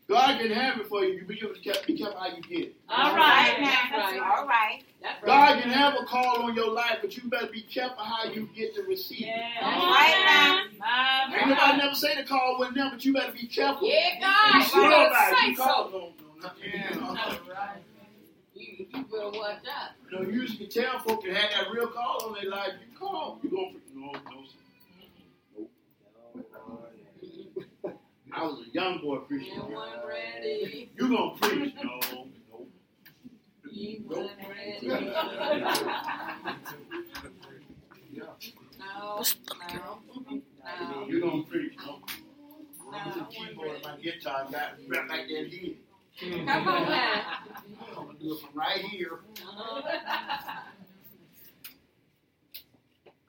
[0.08, 1.22] God can have it for you.
[1.24, 2.74] But you have to keep- be careful how you get it.
[2.88, 3.56] All right.
[3.60, 4.20] That's right.
[4.20, 4.82] All right.
[5.00, 5.26] That's right.
[5.26, 8.48] God can have a call on your life, but you better be careful how you
[8.52, 9.26] get to receive it.
[9.26, 9.50] Yeah.
[9.60, 11.36] That's Come now.
[11.38, 13.86] Ain't nobody never say the call wasn't there, but you better be careful.
[13.86, 14.62] Yeah, Be God.
[14.64, 15.48] sure You about better it.
[15.50, 15.90] You call.
[15.90, 15.98] so.
[15.98, 17.74] No, no, not Yeah.
[18.56, 18.62] you.
[18.62, 19.90] You, you better watch out.
[20.10, 22.72] You know, you used to tell folk that had that real call on their life,
[22.80, 24.20] you call, you gonna no, no.
[24.30, 24.44] Nope.
[28.32, 29.54] I was a young boy preaching.
[29.54, 30.90] You weren't ready.
[30.98, 31.74] You gonna preach?
[31.82, 32.26] No, no.
[33.70, 34.30] You Nope.
[34.40, 35.12] weren't ready.
[38.78, 39.22] No, no,
[40.80, 41.06] no.
[41.06, 41.74] You gonna preach?
[41.78, 42.00] No.
[42.90, 45.76] No, I was a keyboard and my guitar got right back there and.
[46.18, 47.22] Come on now.
[47.96, 49.20] I'm gonna do it from right here.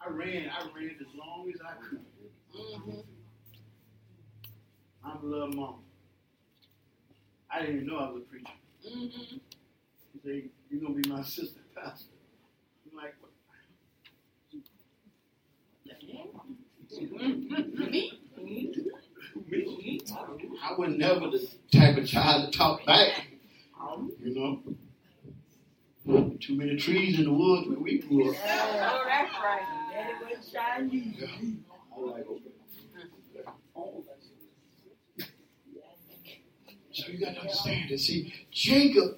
[0.04, 2.06] I ran, I ran as long as I could.
[2.56, 3.04] Mhm.
[5.04, 5.76] I'm a little mom.
[7.50, 8.54] I didn't even know I was a preacher.
[8.86, 9.40] Mhm.
[10.14, 12.12] He said, You're gonna be my assistant pastor.
[12.90, 13.32] I'm like, what?
[17.92, 18.20] Me?
[18.38, 20.02] Me?
[20.64, 23.28] I was never the type of child to talk back.
[24.24, 24.62] You know?
[26.40, 28.36] Too many trees in the woods where we grew up.
[28.44, 29.62] Oh, that's right.
[31.96, 34.11] I'm like, okay.
[37.02, 38.00] So you got to understand that.
[38.00, 39.18] See, Jacob,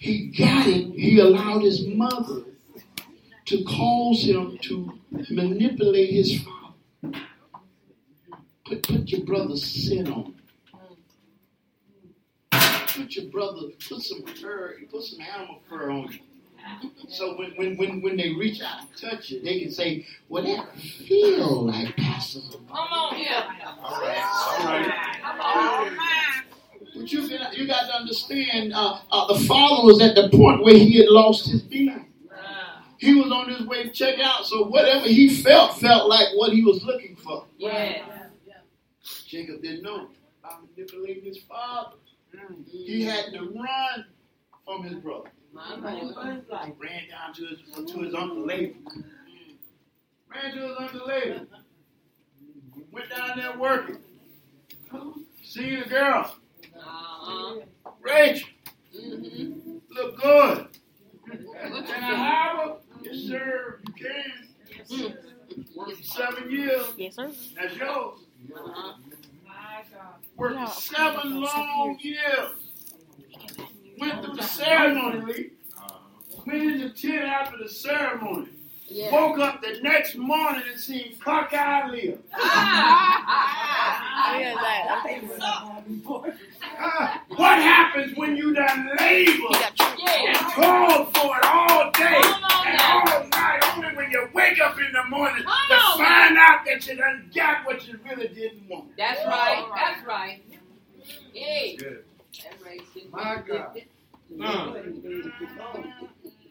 [0.00, 0.92] he got it.
[0.94, 2.42] He allowed his mother
[3.44, 4.98] to cause him to
[5.30, 7.20] manipulate his father.
[8.66, 10.34] Put, put your brother's sin on.
[12.50, 16.18] Put your brother, put some fur, put some animal fur on you.
[17.08, 20.42] So when, when, when, when they reach out and touch you, they can say, well,
[20.42, 23.44] that feel like Pastor Come on here.
[23.82, 25.20] All right, all right.
[25.22, 26.19] Come on.
[27.10, 30.74] But you you got to understand, uh, uh, the father was at the point where
[30.74, 32.06] he had lost his being.
[32.98, 36.52] He was on his way to check out, so whatever he felt felt like what
[36.52, 37.46] he was looking for.
[37.56, 38.02] Yeah.
[39.26, 40.08] Jacob didn't know
[40.42, 41.96] by manipulating his father.
[42.70, 44.04] He had to run
[44.64, 45.30] from his brother.
[45.52, 46.44] My Lord.
[46.64, 48.84] He ran down to his to his uncle Laban.
[50.32, 51.48] Ran to his uncle Laban.
[52.92, 53.98] Went down there working.
[55.42, 56.34] Seen a girl,
[57.30, 57.60] Uh-huh.
[58.00, 58.48] Rachel,
[58.94, 59.80] Mhm.
[59.90, 60.68] look good.
[61.26, 62.76] What Can I have her?
[63.02, 63.80] Yes, sir.
[63.86, 65.16] You can.
[65.76, 66.86] Worked for seven years.
[66.96, 67.30] Yes, sir.
[67.56, 68.20] That's yours.
[68.54, 68.94] Uh-huh.
[69.46, 70.14] My God.
[70.36, 72.50] Worked Yeah, for seven long years.
[73.98, 75.52] Went through the ceremony.
[76.46, 78.50] Went in the tent after the ceremony.
[78.92, 79.12] Yeah.
[79.12, 82.18] Woke up the next morning and seen cockeyed lips.
[82.32, 82.40] Yeah,
[84.60, 85.84] that.
[86.82, 90.52] Ah, what happens when you done labor and Yeah.
[90.56, 93.60] toiled for it all day on and all night?
[93.76, 96.96] Only when you wake up in the morning Come to on find out that you
[96.96, 98.96] done got what you really didn't want.
[98.96, 99.66] That's right.
[99.76, 100.42] That's right.
[101.32, 101.76] Hey.
[101.76, 102.04] Good.
[102.42, 103.82] That race is My God.
[104.42, 104.74] Uh.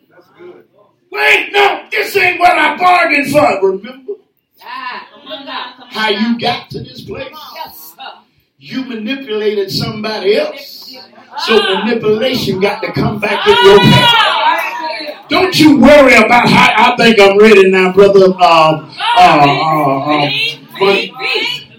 [0.10, 0.68] That's good.
[1.12, 3.68] Wait, no, this ain't what I bargained for.
[3.68, 4.14] Remember
[4.64, 5.07] Ah,
[5.89, 7.34] how you got to this place?
[7.55, 7.95] Yes.
[8.60, 10.95] You manipulated somebody else.
[11.45, 13.88] So manipulation got to come back in your path.
[13.88, 15.26] Ah.
[15.30, 18.26] Don't you worry about how I think I'm ready now, brother.
[18.26, 20.30] Um, uh, uh, uh,
[20.80, 20.95] but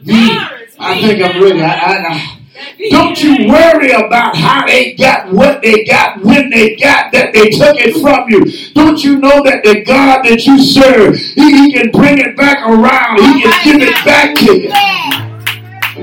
[0.06, 0.38] me,
[0.78, 1.60] I think I'm ready.
[1.60, 2.39] I, I, I,
[2.88, 7.50] don't you worry about how they got what they got when they got that they
[7.50, 8.72] took it from you.
[8.72, 12.66] Don't you know that the God that you serve, He, he can bring it back
[12.66, 13.20] around.
[13.20, 14.70] He can give it back to you.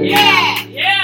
[0.06, 0.64] Yeah.
[0.68, 1.04] Yeah.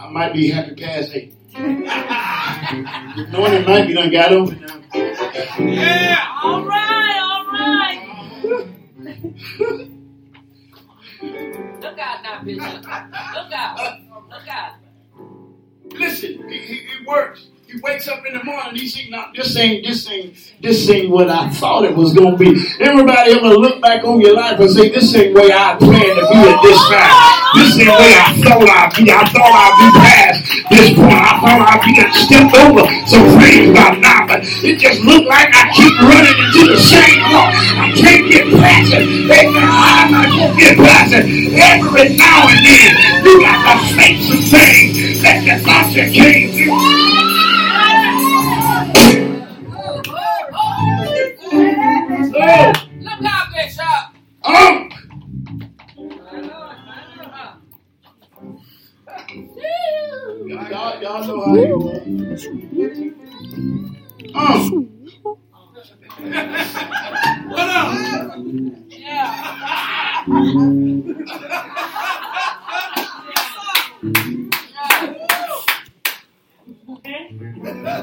[0.00, 1.34] I might might be happy past eight.
[1.54, 4.80] Knowing it might be done got over now.
[4.94, 6.26] Yeah.
[6.42, 7.46] All right, all
[9.64, 9.88] right.
[11.92, 12.72] Look out now, Bishop.
[12.72, 14.00] Look out.
[14.30, 14.72] Look out.
[15.92, 17.48] Listen, he, he, he works.
[17.72, 18.76] He wakes up in the morning.
[18.76, 22.36] He see, now this ain't this ain't this ain't what I thought it was gonna
[22.36, 22.52] be.
[22.78, 26.24] Everybody ever look back on your life and say, this ain't where I planned to
[26.28, 27.16] be at this time.
[27.56, 29.08] This ain't where I thought I'd be.
[29.08, 30.36] I thought I'd be past
[30.68, 31.16] this point.
[31.16, 35.32] I thought I'd be done stepped over some things by now, but it just looked
[35.32, 37.56] like I keep running into the same wall.
[37.56, 39.08] I can't get past it.
[39.32, 39.64] Amen.
[39.64, 40.28] I'm not
[40.60, 41.24] get past it.
[41.56, 42.90] Every now and then,
[43.24, 47.11] you got to face some things that you thought you can't
[54.54, 54.90] Um,
[60.70, 63.14] y'all, y'all know how you.
[64.34, 64.88] Um,
[67.48, 68.38] What up?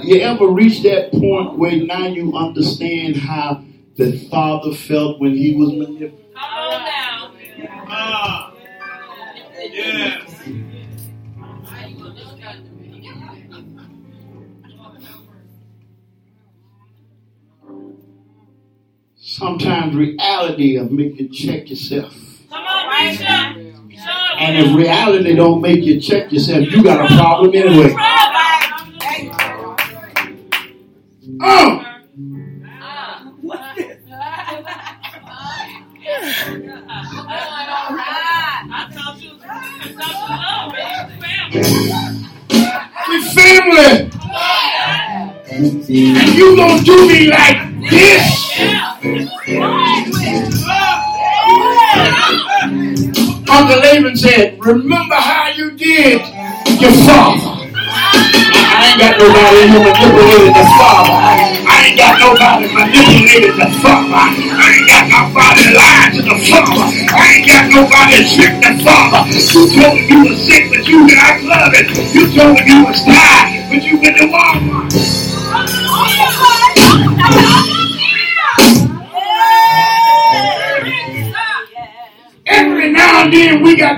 [0.03, 3.63] you ever reach that point where now you understand how
[3.97, 6.28] the father felt when he was manipulated?
[6.39, 7.33] Come on now.
[7.89, 8.53] Ah.
[9.59, 10.49] Yes.
[19.17, 22.13] Sometimes reality will make you check yourself.
[22.49, 23.25] Come on, Bishop.
[24.39, 27.93] And if reality don't make you check yourself, you got a problem anyway.
[46.39, 47.59] You gonna do me like
[47.91, 48.23] this?
[53.51, 56.21] Uncle Laban said, remember how you did
[56.79, 57.59] your father.
[58.71, 61.11] I ain't got nobody who manipulated the father.
[61.11, 64.15] I ain't got nobody manipulated the father.
[64.15, 66.87] I ain't got nobody lying to the father.
[66.87, 69.27] I ain't got nobody tricked the father.
[69.27, 71.91] You told him you was sick, but you said I love it.
[72.15, 73.58] You told him you was tired,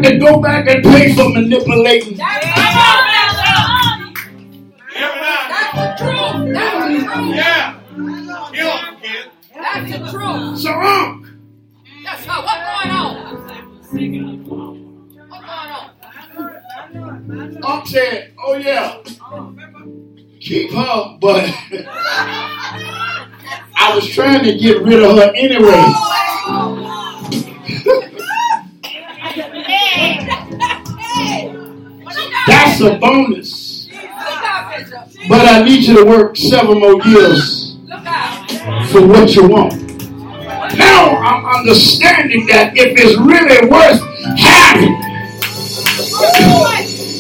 [0.04, 2.18] then we to go back and pay for manipulating.
[4.94, 5.22] Every
[7.02, 7.36] night.
[7.36, 7.80] Yeah.
[8.52, 9.32] Get on, kid.
[9.54, 10.58] That's the truth.
[10.60, 11.42] So, um,
[12.04, 12.42] That's how.
[12.44, 13.16] What's going on?
[15.30, 15.90] What's going on?
[17.64, 18.98] Unc said, oh yeah,
[20.40, 21.46] keep her, but
[23.76, 25.94] I was trying to get rid of her anyway.
[32.82, 33.88] A bonus.
[35.30, 37.78] But I need you to work seven more years
[38.90, 39.74] for what you want.
[40.78, 44.02] Now I'm understanding that if it's really worth
[44.40, 44.98] having,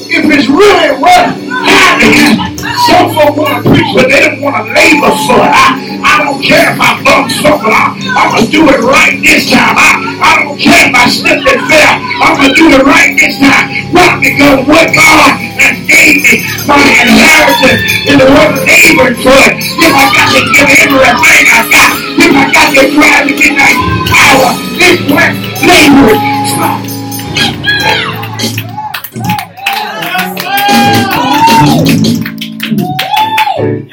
[0.09, 1.37] if it's really worth
[1.69, 2.57] having,
[2.87, 5.53] some folk want to preach, but they don't want to labor for it.
[5.53, 7.69] I, I don't care if I bump something.
[7.69, 9.77] I, I'm going to do it right this time.
[9.77, 11.95] I, I don't care if I slip and fell.
[12.21, 13.69] I'm going to do it right this time.
[13.93, 19.53] Not because what God has gave me, my inheritance in the worth laboring for it.
[19.61, 23.53] If I got to give everything I got, if I got to drive to get
[23.57, 23.75] that
[24.09, 26.21] hour, it's worth laboring
[26.57, 26.91] for.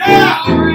[0.09, 0.68] Look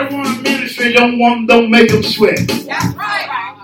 [0.00, 2.38] Everybody want a ministry, don't want, don't make them sweat.
[2.48, 3.58] That's right.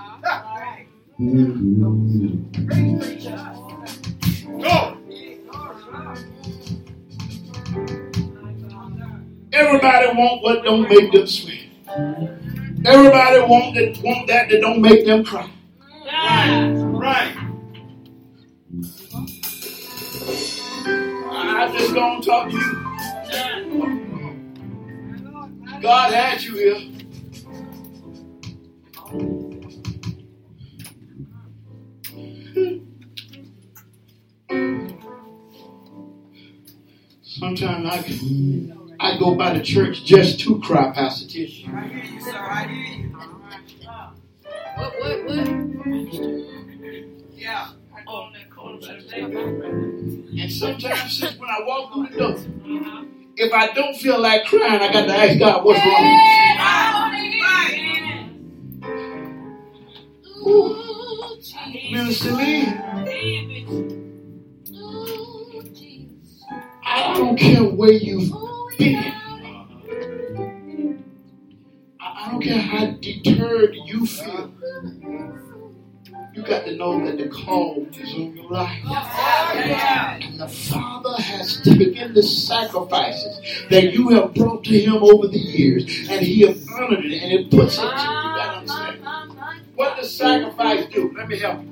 [4.61, 4.97] Go.
[9.51, 11.57] Everybody want what don't make them sweat.
[12.85, 15.49] Everybody want that want that that don't make them cry.
[16.05, 17.35] Right.
[21.25, 24.06] I just don't talk to you.
[25.81, 26.91] God had you here.
[37.23, 37.97] Sometimes I
[38.99, 41.65] I go by the church just to cry, Pastor Tish.
[41.67, 42.31] I hear you, sir.
[42.35, 43.09] I hear you.
[44.75, 45.47] What, what, what?
[47.35, 47.69] Yeah.
[47.95, 48.01] I
[50.41, 53.05] And sometimes sis, when I walk through the door, uh-huh.
[53.37, 56.21] If I don't feel like crying, I got to ask God what's wrong.
[60.47, 60.87] Ooh,
[61.91, 62.67] Minister Lee,
[66.85, 68.31] I don't care where you've
[68.77, 68.95] been.
[68.97, 69.15] I
[72.01, 74.53] I don't care how deterred you feel.
[76.47, 78.81] You got to know that the call is on your life.
[78.85, 85.37] And the Father has taken the sacrifices that you have brought to Him over the
[85.37, 87.91] years, and He has honored it, and it puts it to you.
[87.91, 89.03] To understand.
[89.75, 91.13] What does sacrifice do?
[91.17, 91.69] Let me help you.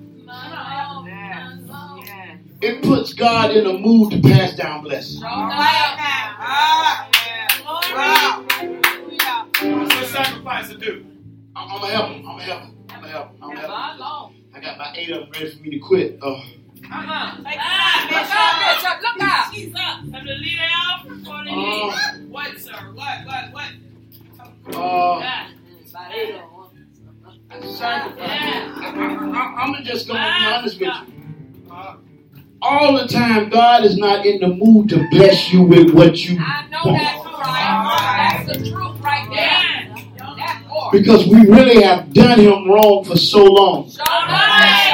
[2.61, 5.21] It puts God in a mood to pass down blessings.
[5.21, 5.55] What's
[9.95, 11.05] the sacrifice to do?
[11.55, 12.28] I'm, I'm gonna help him.
[12.28, 12.76] I'm gonna help him.
[12.89, 13.38] I'm gonna help him.
[13.41, 13.71] I'm gonna help
[14.32, 14.34] him.
[14.56, 16.20] I got about eight of them ready for me to quit.
[16.22, 16.41] Oh,
[16.82, 17.43] Look out.
[17.43, 17.58] Time
[20.12, 21.93] to lead it out before they uh, leave.
[22.30, 22.91] What, sir?
[22.93, 23.72] What, what, what?
[24.76, 25.47] uh, Yeah.
[26.12, 26.41] Yeah.
[28.78, 30.93] I, am just gonna be honest with you.
[31.72, 31.95] Uh,
[32.62, 36.38] All the time, God is not in the mood to bless you with what you
[36.39, 36.97] I know want.
[36.99, 38.43] that's right.
[38.47, 39.64] That's the truth right there.
[40.91, 40.91] Yeah.
[40.91, 40.93] That part.
[40.93, 43.86] Because we really have done Him wrong for so long.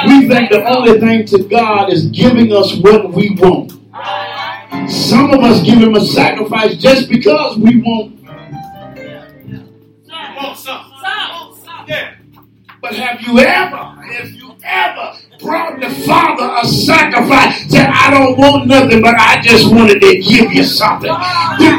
[0.06, 3.72] We think the only thing to God is giving us what we want.
[4.90, 8.18] Some of us give Him a sacrifice just because we want.
[9.46, 9.60] you
[10.36, 10.92] want something?
[11.86, 12.14] Yeah.
[12.80, 17.66] But have you ever, have you ever brought the Father a sacrifice?
[17.66, 21.10] Said, I don't want nothing, but I just wanted to give you something.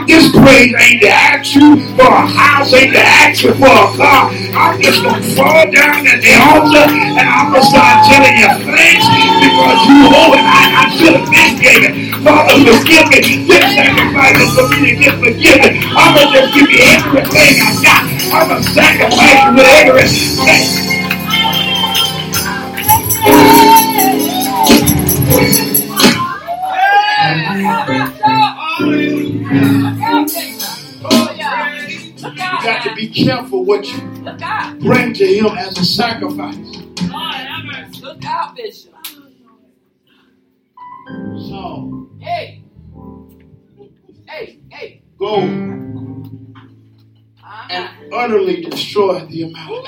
[0.06, 3.88] This, praise ain't to ask you for a house, ain't to ask you for a
[3.96, 4.30] car.
[4.52, 8.36] I'm just going to fall down at the altar and I'm going to start telling
[8.36, 9.08] you thanks
[9.40, 10.44] because you owe it.
[10.44, 12.12] I, I should have been given.
[12.22, 13.48] Father, forgive me.
[13.48, 15.72] This sacrifice is for me to get forgiven.
[15.96, 18.02] I'm going to just give you everything I got.
[18.36, 21.13] I'm going to sacrifice you with everything.
[25.34, 25.50] You
[32.30, 34.00] got to be careful what you
[34.82, 36.56] bring to Him as a sacrifice.
[36.56, 38.02] Lord, have mercy.
[38.02, 38.94] Look out, Bishop.
[41.50, 42.64] So Hey.
[44.28, 45.02] Hey, hey.
[45.18, 45.40] go
[47.70, 49.88] and utterly destroy the amount.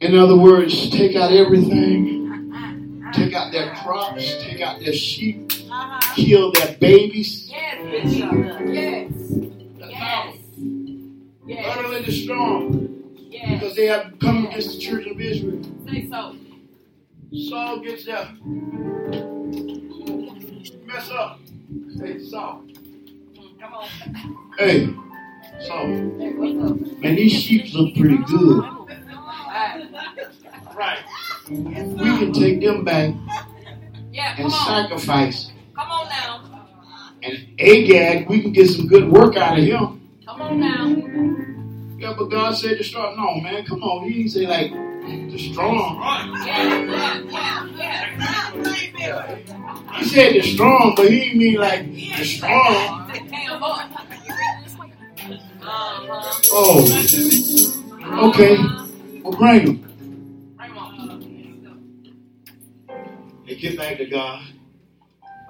[0.00, 2.19] In other words, take out everything.
[3.12, 4.22] Take out their crops.
[4.42, 5.50] Take out their sheep.
[5.70, 6.14] Uh-huh.
[6.16, 7.48] Kill their babies.
[7.50, 7.78] Yes,
[8.12, 9.12] Yes.
[9.78, 10.36] That's Yes.
[11.46, 11.76] Yes.
[11.76, 13.50] utterly destroy them Yes.
[13.60, 15.62] because they have come against the children of Israel.
[15.88, 16.36] Say so.
[17.48, 18.28] Saul gets there.
[20.86, 21.40] Mess up.
[22.00, 22.64] Hey, Saul.
[23.60, 23.88] Come on.
[24.58, 24.86] Hey,
[25.66, 25.86] Saul.
[26.18, 26.98] Hey, what's up?
[27.00, 28.64] Man, these sheep look pretty good.
[30.66, 30.98] Alright.
[31.50, 31.74] We
[32.18, 33.14] can take them back
[34.12, 34.50] Yeah, and on.
[34.52, 35.50] sacrifice.
[35.76, 36.42] Come on now.
[37.22, 40.00] And Agag, we can get some good work out of him.
[40.26, 40.86] Come on now.
[41.98, 43.14] Yeah, but God said destroy.
[43.16, 44.08] No, man, come on.
[44.08, 46.00] He didn't say like the strong.
[46.46, 49.36] Yeah, yeah, yeah, yeah.
[49.98, 53.10] He said the strong, but he didn't mean like the strong.
[55.62, 56.40] Uh-huh.
[56.52, 58.56] Oh, okay.
[59.22, 59.89] Well, bring him.
[63.50, 64.44] They get back to God.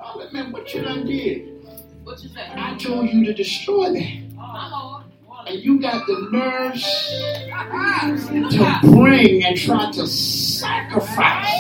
[0.02, 1.66] Oh, man, what you done did?
[2.02, 2.48] What you say?
[2.50, 4.22] I told you to destroy.
[4.34, 5.04] My Lord.
[5.28, 5.44] Uh-huh.
[5.46, 6.82] And you got the nerves
[8.56, 11.52] to bring and try to sacrifice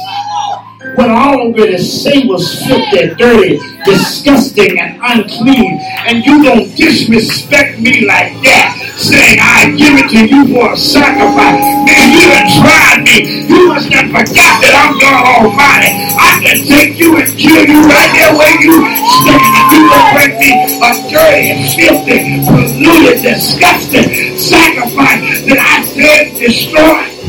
[0.80, 5.76] what I already say was filthy, dirty, disgusting, and unclean.
[6.08, 10.76] And you don't disrespect me like that, saying I give it to you for a
[10.76, 11.60] sacrifice.
[11.84, 13.44] Man, you done tried me.
[13.44, 15.92] You must have forgot that I'm God Almighty.
[16.16, 18.72] I can take you and kill you right there where you
[19.20, 19.36] stand.
[19.36, 24.08] And you gonna bring me a dirty, filthy, polluted, disgusting
[24.40, 27.20] sacrifice that I said destroy.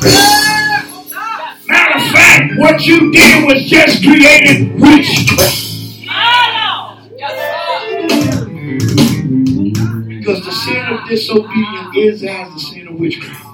[0.00, 0.37] Fact,
[2.58, 5.66] what you did was just created witchcraft.
[10.08, 13.46] Because the sin of disobedience is as the sin of witchcraft.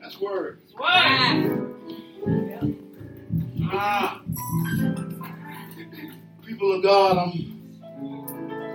[0.00, 0.20] That's.
[0.20, 0.60] Word.
[3.64, 4.22] Ah.
[6.44, 7.62] People of God, I'm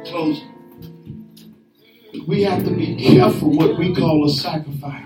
[0.06, 0.55] closing.
[2.28, 5.04] We have to be careful what we call a sacrifice.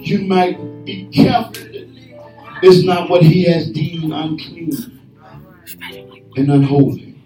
[0.00, 1.54] You might be careful.
[2.62, 5.00] It's not what he has deemed unclean
[6.36, 7.16] and unholy.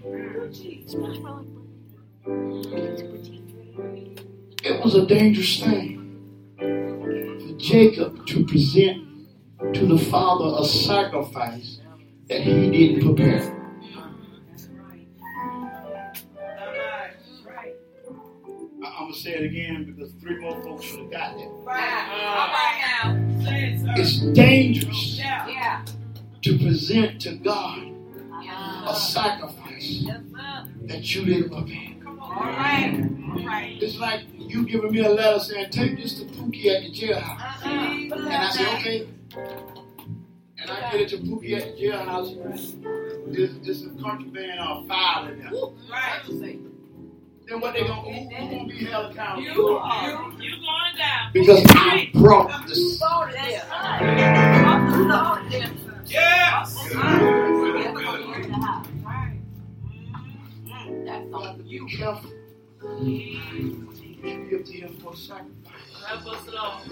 [4.64, 9.06] It was a dangerous thing for Jacob to present
[9.74, 11.80] to the father a sacrifice
[12.28, 13.57] that he didn't prepare.
[19.08, 21.48] I'm gonna say it again because three more folks should have got it.
[21.64, 21.80] Right.
[22.12, 25.82] Uh, now, It's dangerous Yeah.
[26.42, 27.90] to present to God
[28.86, 30.04] a sacrifice
[30.82, 31.96] that you didn't prepare.
[32.20, 33.02] All right.
[33.30, 33.82] All right.
[33.82, 37.64] It's like you giving me a letter saying, take this to Pookie at the jailhouse.
[37.64, 37.68] Uh-huh.
[37.70, 39.08] And I say, okay.
[40.58, 43.32] And I get it to Pookie at the jailhouse.
[43.34, 45.50] There's, there's some contraband or file in there.
[45.90, 46.58] Right.
[47.48, 49.42] Then what they gonna, who, who gonna be held accountable?
[49.42, 50.32] You are.
[50.38, 51.32] You going down.
[51.32, 52.98] Because I brought this.
[52.98, 53.64] Sold it there.
[56.06, 56.76] Yes.
[56.90, 56.98] You
[61.08, 62.30] have to careful.
[63.00, 63.40] You
[64.50, 65.72] give to him for sacrifice.
[66.06, 66.84] Help us, Lord.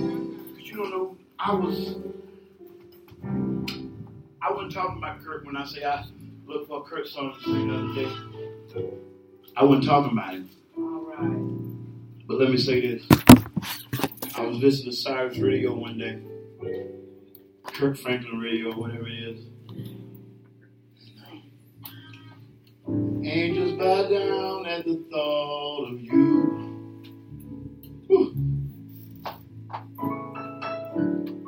[0.56, 1.96] Because you don't know, I was,
[4.40, 6.06] I wasn't talking about Kirk when I say I
[6.46, 8.96] looked for a Kirk song to sing the other day.
[9.58, 10.50] I wasn't talking about him.
[12.26, 13.06] But let me say this.
[14.36, 16.20] I was listening to Sirius Radio one day.
[17.64, 19.46] Kirk Franklin Radio, whatever it is.
[23.24, 27.02] Angels bow down at the thought of you.
[28.08, 28.34] Whew.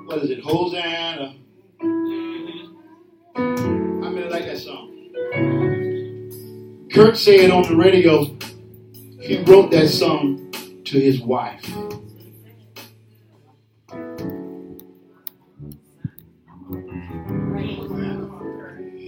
[0.07, 0.41] What is it?
[0.41, 1.35] Hosanna.
[1.81, 1.85] I
[4.11, 4.88] mean, I like that song.
[6.99, 8.25] Kirk said on the radio,
[9.21, 10.53] he wrote that song
[10.85, 11.65] to his wife.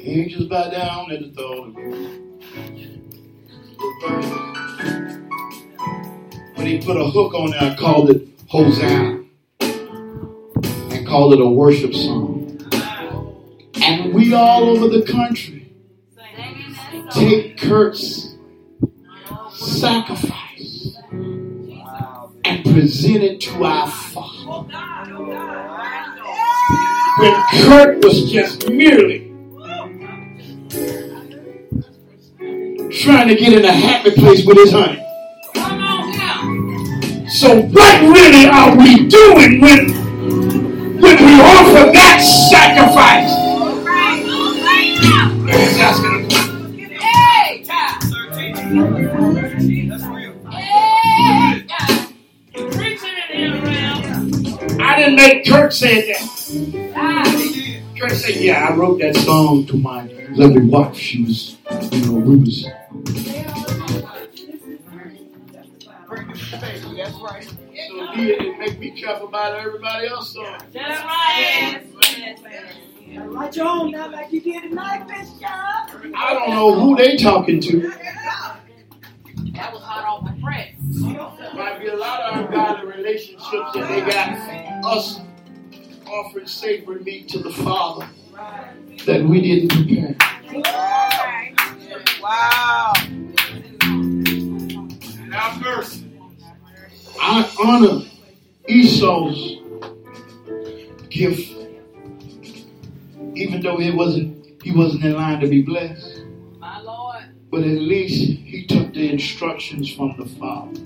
[0.05, 1.74] Angels bow down at the thought of
[2.78, 3.03] you.
[6.55, 9.24] But he put a hook on there and called it Hosanna.
[9.59, 12.57] And called it a worship song.
[13.82, 15.59] And we all over the country
[17.12, 18.36] take Kirk's
[19.52, 24.68] sacrifice and present it to our Father.
[27.18, 29.28] When Kurt was just merely
[32.90, 34.98] trying to get in a happy place with his honey.
[37.28, 43.39] So what really are we doing when when we offer that sacrifice?
[55.16, 56.92] Didn't make Kirk say that.
[56.94, 57.24] Ah,
[57.98, 60.96] Kirk said, "Yeah, I wrote that song to my lovely wife.
[60.96, 61.56] She was,
[61.90, 62.64] you know, we was."
[66.96, 67.44] That's right.
[67.88, 70.61] So he it make me careful about everybody else song.
[70.72, 71.82] That's right.
[73.12, 76.14] Right you on now like you did tonight, Bishop.
[76.14, 77.80] I don't know who they talking to.
[79.54, 80.74] that was hot off the press.
[81.61, 84.30] Might be a lot of ungodly relationships that they got
[84.82, 85.20] us
[86.06, 88.08] offering sacred meat to the Father
[89.04, 90.16] that we didn't prepare.
[92.22, 92.94] Wow.
[95.30, 96.11] Have mercy.
[97.20, 98.06] I honor
[98.66, 99.58] Esau's
[101.11, 101.52] gift,
[103.34, 106.22] even though it wasn't he wasn't in line to be blessed.
[106.58, 107.24] My Lord.
[107.50, 110.80] But at least he took the instructions from the Father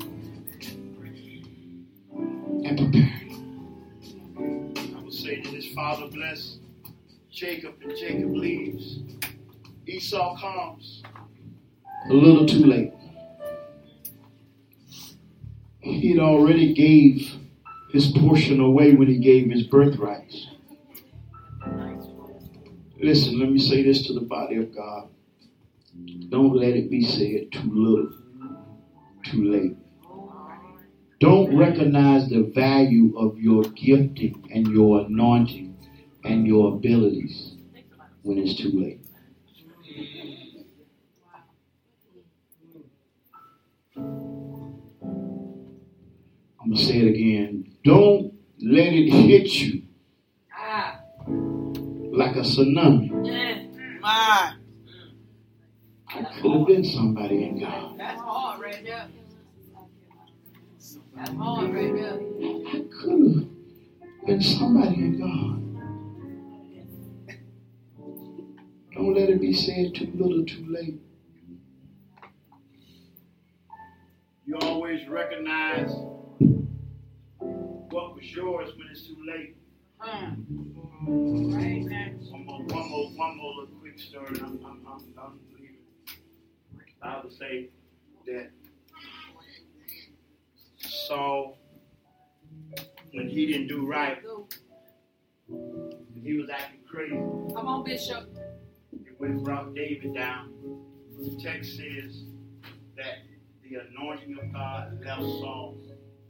[2.65, 3.11] and prepared.
[4.97, 6.59] I will say that his father blessed
[7.31, 9.01] Jacob and Jacob leaves.
[9.87, 11.03] Esau comes
[12.09, 12.93] a little too late.
[15.81, 17.35] He had already gave
[17.91, 20.49] his portion away when he gave his birthrights.
[22.99, 25.09] Listen, let me say this to the body of God.
[26.31, 28.13] Don't let it be said too little,
[29.25, 29.77] too late.
[31.25, 35.75] Don't recognize the value of your gifting and your anointing
[36.23, 37.55] and your abilities
[38.21, 39.01] when it's too late.
[46.61, 47.73] I'm going to say it again.
[47.85, 49.83] Don't let it hit you
[52.13, 53.63] like a tsunami.
[54.03, 54.57] I
[56.39, 57.99] could have been somebody in God.
[57.99, 59.09] That's hard right there.
[61.17, 61.73] That's hard.
[61.73, 65.61] Could have been somebody in God.
[68.95, 71.01] Don't let it be said too little, too late.
[74.47, 75.91] You always recognize
[77.39, 79.57] what was yours when it's too late.
[80.01, 80.37] Right
[81.83, 82.11] now.
[82.31, 84.39] One more, one more, one more little quick story.
[84.41, 85.77] I'm, I'm, I'm, I'm leaving.
[87.03, 87.71] I would say
[88.27, 88.51] that
[91.07, 91.59] Saul,
[93.13, 94.19] when he didn't do right,
[96.23, 97.15] he was acting crazy.
[97.15, 98.25] Come on, Bishop.
[98.91, 100.53] He went and brought David down.
[101.19, 102.25] The text says
[102.97, 103.19] that
[103.63, 105.77] the anointing of God left Saul,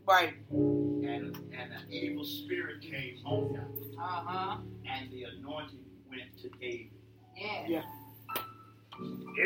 [0.07, 0.35] Right.
[0.51, 3.67] and, and an evil spirit came on him,
[3.99, 4.57] Uh huh.
[4.87, 6.91] and the anointing went to David.
[7.37, 7.67] Yeah.
[7.69, 7.83] Yeah.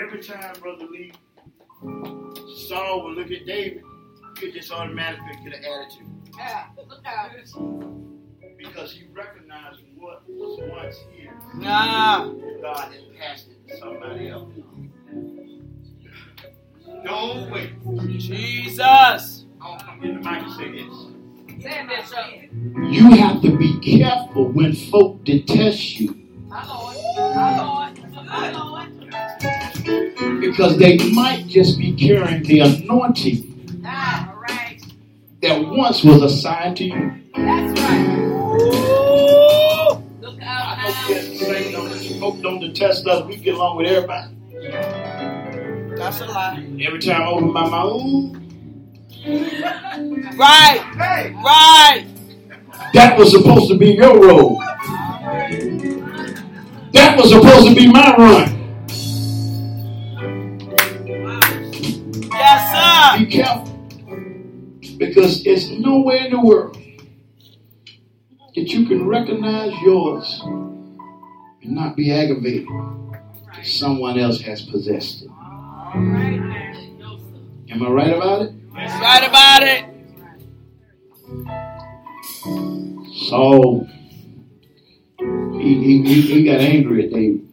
[0.04, 1.12] Every time, Brother Lee,
[2.68, 3.82] Saul would look at David,
[4.40, 6.64] he just automatically get an attitude Yeah.
[6.88, 7.30] Look out.
[8.56, 11.28] because he recognized what was once his.
[11.54, 12.28] Nah.
[12.62, 14.52] God had passed it to somebody else.
[17.04, 17.70] Don't wait.
[18.18, 19.44] Jesus.
[19.60, 20.94] I'll come in the mic and say this.
[21.60, 26.14] Say it, You have to be careful when folk detest you
[26.46, 26.96] My Lord.
[27.16, 27.98] My Lord.
[28.26, 30.40] My Lord.
[30.40, 33.47] because they might just be carrying the anointing all right.
[35.42, 37.12] That once was assigned to you.
[37.34, 38.24] That's right.
[40.20, 41.08] Look out I know now.
[41.08, 43.24] yes, say don't, folk don't detest us.
[43.26, 44.34] We get along with everybody.
[45.96, 46.66] That's a lie.
[46.80, 48.36] Every time I open my mouth,
[50.38, 50.80] Right.
[50.96, 51.32] Hey!
[51.44, 52.06] Right.
[52.94, 54.58] that was supposed to be your role.
[56.92, 58.54] That was supposed to be my run.
[62.32, 63.18] Yes, sir.
[63.24, 63.67] Be careful.
[64.98, 66.76] Because it's nowhere in the world
[68.54, 72.66] that you can recognize yours and not be aggravated
[73.54, 75.30] that someone else has possessed it.
[75.30, 77.18] All right now.
[77.70, 78.52] Am I right about it?
[78.74, 79.84] Right about it.
[85.52, 87.48] He, he, he, he got angry at David.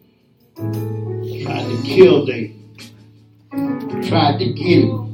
[1.43, 2.55] Tried to kill David.
[4.07, 5.04] Tried to get him.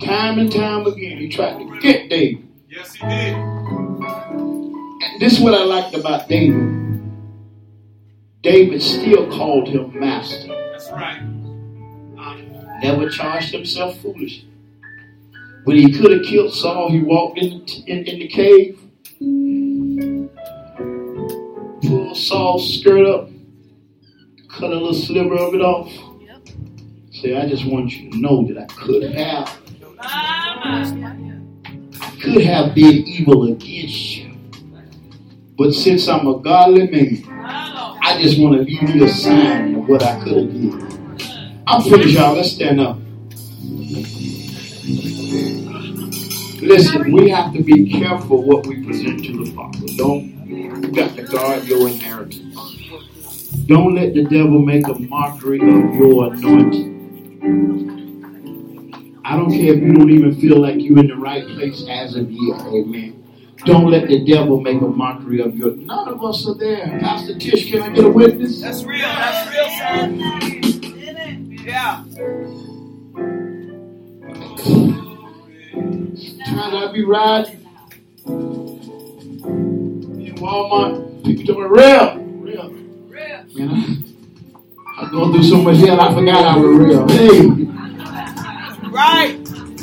[0.00, 2.46] Time and time again, he tried to get David.
[2.68, 3.34] Yes, he did.
[3.34, 6.76] And this is what I liked about David.
[8.42, 10.48] David still called him master.
[10.48, 11.22] That's right.
[12.82, 14.48] Never charged himself foolishly.
[15.64, 18.78] When he could have killed Saul, he walked in the, in, in the cave,
[21.82, 23.30] pulled Saul's skirt up,
[24.48, 25.90] cut a little sliver of it off.
[27.12, 29.65] Say, I just want you to know that I could have, I
[32.44, 34.36] have did evil against you.
[35.56, 37.24] But since I'm a godly man,
[38.02, 40.98] I just want to leave you a sign of what I could have.
[41.66, 42.34] I'm finished, y'all.
[42.34, 42.98] Let's stand up.
[46.60, 49.86] Listen, we have to be careful what we present to the Father.
[49.96, 52.56] Don't you got to guard your inheritance.
[53.66, 56.96] Don't let the devil make a mockery of your anointing.
[59.28, 62.14] I don't care if you don't even feel like you're in the right place as
[62.14, 62.60] of yet.
[62.60, 63.24] Amen.
[63.64, 65.74] Don't let the devil make a mockery of your.
[65.74, 66.96] None of us are there.
[67.00, 68.60] Pastor Tish, can I get a witness?
[68.60, 69.00] That's real.
[69.00, 70.10] That's real, sir.
[71.64, 72.04] Yeah.
[76.46, 77.66] Trying to be riding
[80.24, 81.24] in Walmart.
[81.24, 82.70] People me, real, real.
[83.08, 83.44] Real.
[83.48, 83.96] You know,
[84.96, 87.08] I was going through so much hell, I forgot I was real.
[87.08, 87.65] Hey,
[88.96, 89.36] Right.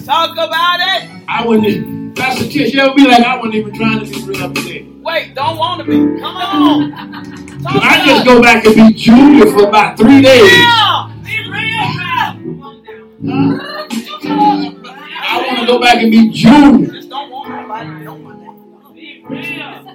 [0.05, 1.07] Talk about it.
[1.27, 4.51] I wouldn't, Pastor Tish, you ever be like, I wasn't even trying to be real
[4.51, 4.87] today.
[5.03, 6.19] Wait, don't want to be.
[6.19, 6.91] Come on.
[7.61, 10.51] Talk Can I about just go back and be junior for about three days?
[10.51, 11.13] Yeah.
[11.23, 12.39] Be real now.
[15.21, 16.87] I want to go back and be junior.
[16.91, 18.03] Just don't want nobody.
[18.03, 18.95] Don't want that.
[18.95, 19.93] Be real.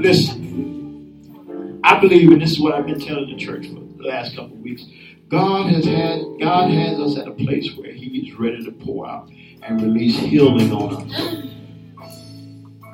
[0.00, 4.36] Listen, I believe, and this is what I've been telling the church for the last
[4.36, 4.84] couple of weeks.
[5.28, 9.06] God has had, God has us at a place where He is ready to pour
[9.06, 9.28] out
[9.62, 11.42] and release healing on us.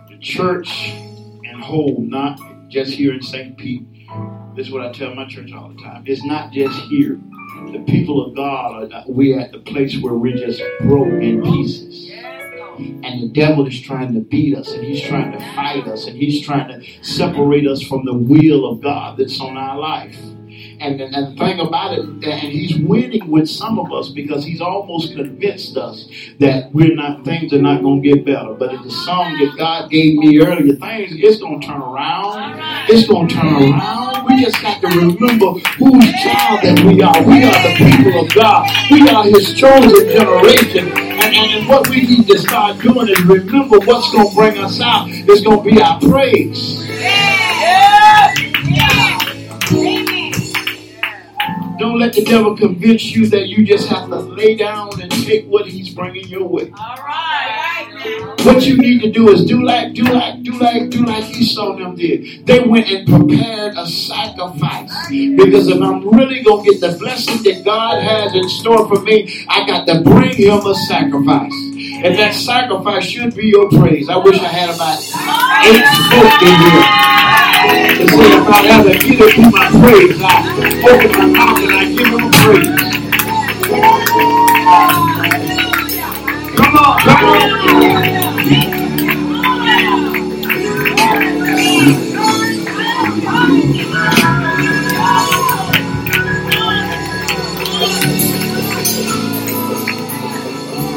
[0.09, 3.57] The church and whole, not just here in St.
[3.57, 3.87] Pete.
[4.57, 6.03] This is what I tell my church all the time.
[6.07, 7.21] It's not just here.
[7.73, 12.11] The people of God are we're at the place where we're just broke in pieces.
[12.79, 16.17] And the devil is trying to beat us and he's trying to fight us and
[16.17, 20.19] he's trying to separate us from the will of God that's on our life.
[20.81, 24.45] And, and, and the thing about it, and he's winning with some of us because
[24.45, 26.09] he's almost convinced us
[26.41, 28.55] that we're not, things are not going to get better.
[28.55, 32.61] But in the song that God gave me earlier, things, it's going to turn around.
[32.89, 34.27] It's going to turn around.
[34.27, 37.23] We just got to remember whose child that we are.
[37.23, 38.69] We are the people of God.
[38.91, 40.89] We are his chosen generation.
[40.89, 44.59] And, and, and what we need to start doing is remember what's going to bring
[44.59, 45.07] us out.
[45.09, 47.34] It's going to be our praise.
[51.79, 55.47] Don't let the devil convince you that you just have to lay down and take
[55.47, 56.73] what he's bringing your way.
[56.79, 58.35] All right.
[58.45, 61.77] What you need to do is do like, do like, do like, do like Esau
[61.77, 62.47] them did.
[62.47, 65.09] They went and prepared a sacrifice.
[65.09, 69.01] Because if I'm really going to get the blessing that God has in store for
[69.03, 71.74] me, I got to bring him a sacrifice.
[71.77, 74.09] And that sacrifice should be your praise.
[74.09, 74.99] I wish I had about
[75.67, 76.87] eight folk in here.
[77.99, 80.33] To say if I ever give it to my praise, I
[80.91, 82.99] open my mouth and I give him praise.
[86.57, 88.34] Come on, come on.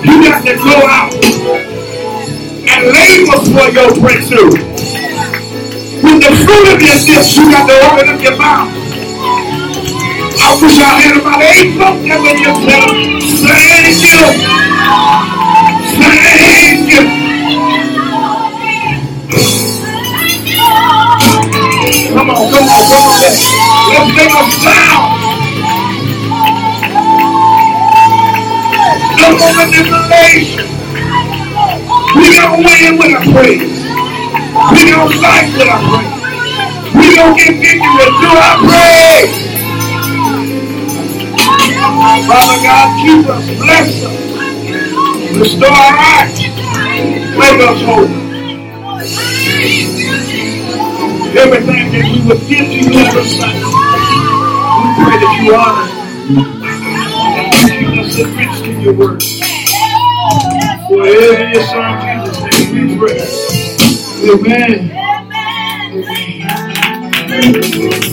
[0.07, 1.11] You got to go out
[2.63, 4.55] and labor for your breakthrough.
[5.99, 8.71] With the fruit of your lips, you got to open up your mouth.
[10.39, 12.23] I wish I had about eight folks that
[12.63, 14.23] tell them, thank you.
[15.99, 17.27] Thank you.
[22.13, 23.19] Come on, come on, come on.
[23.21, 23.43] Let's,
[24.15, 25.16] make a sound.
[29.17, 30.67] No more manipulation.
[32.15, 33.83] We gonna win with our praise.
[34.73, 36.23] We gonna fight with our praise.
[36.95, 39.35] We gonna get victory through our praise.
[42.27, 44.41] Father God, keep us, bless us,
[45.37, 46.41] restore our lives,
[47.37, 48.09] make us whole.
[51.37, 53.63] Everything that we would give to you the sight,
[54.69, 55.89] we pray that you honor
[57.23, 58.56] and keep us enriched in
[58.87, 59.23] your word.
[60.87, 63.19] For your son Jesus' name we pray.
[64.31, 65.09] Amen.
[67.35, 68.06] Listen,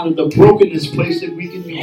[0.00, 1.74] out of the brokenness place that we can be.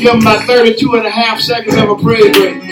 [0.00, 2.71] Give about 32 and a half seconds of a praise break.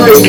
[0.00, 0.16] Listen.
[0.16, 0.24] We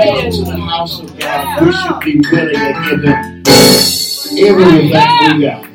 [0.00, 3.12] come to the house of God, we should be willing to give him
[4.38, 5.68] everything we got.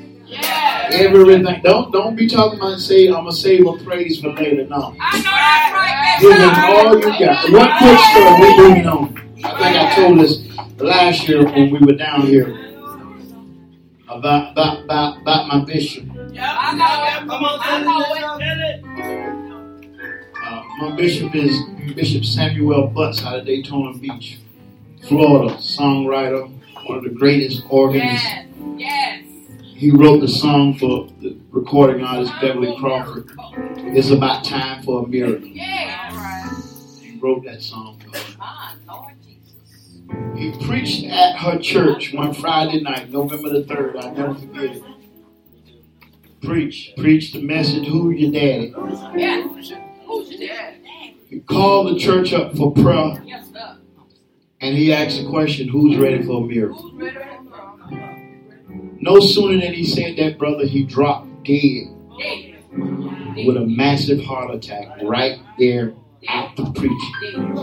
[0.92, 1.62] Everything.
[1.62, 4.66] Don't don't be talking about say I'm gonna save a praise for later.
[4.66, 4.96] No.
[5.00, 6.18] I know that's right.
[6.20, 7.52] Give him all you got.
[7.52, 9.04] One quick story we moving on.
[9.44, 10.42] I think I told this
[10.80, 12.63] last year when we were down here
[14.24, 16.06] about about about, about my bishop.
[16.10, 17.30] I know.
[17.30, 18.22] Come on, I know it.
[18.40, 20.26] tell it.
[20.46, 21.54] Uh, my bishop is
[21.94, 24.40] Bishop Samuel Butts out of Daytona Beach,
[25.10, 26.50] Florida, songwriter,
[26.86, 28.24] one of the greatest organists.
[28.24, 28.48] Yes.
[28.78, 29.26] Yes.
[29.62, 33.30] He wrote the song for the recording artist Beverly Crawford.
[33.78, 35.48] It's about time for a miracle.
[35.48, 37.00] Yes.
[37.02, 38.23] He wrote that song for her.
[40.14, 40.60] My Lord Jesus.
[40.62, 44.04] He preached at her church one Friday night, November the 3rd.
[44.04, 44.84] I'll never forget it.
[46.42, 46.94] Preach.
[46.98, 48.74] Preach the message, Who your daddy?
[49.18, 49.44] Yeah.
[49.48, 50.76] Who's your dad?
[51.30, 53.78] He called the church up for prayer Yes, sir.
[54.62, 56.90] and he asked the question, Who's ready for a miracle?
[56.90, 57.12] Who's
[59.02, 61.88] No sooner than he said that, brother, he dropped dead
[62.20, 62.56] Dead.
[63.48, 65.94] with a massive heart attack right there
[66.28, 67.56] after preaching.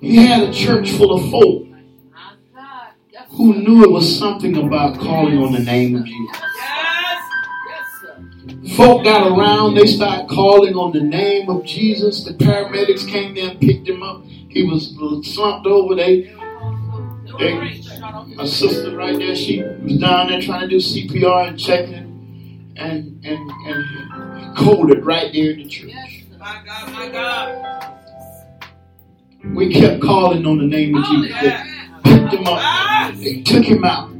[0.00, 1.66] He had a church full of folk
[3.30, 6.36] who knew it was something about calling on the name of Jesus.
[8.76, 12.24] Folk got around, they started calling on the name of Jesus.
[12.24, 14.24] The paramedics came there and picked him up.
[14.24, 14.94] He was
[15.32, 15.94] slumped over.
[15.94, 16.32] They,
[17.38, 17.54] they
[18.34, 23.24] my sister right there, she was down there trying to do CPR and checking and
[23.24, 25.92] and and coded right there in the church.
[26.38, 27.97] My God, my God.
[29.44, 31.40] We kept calling on the name of Jesus.
[31.40, 31.62] They
[32.04, 33.14] picked him up.
[33.16, 34.10] They took him out.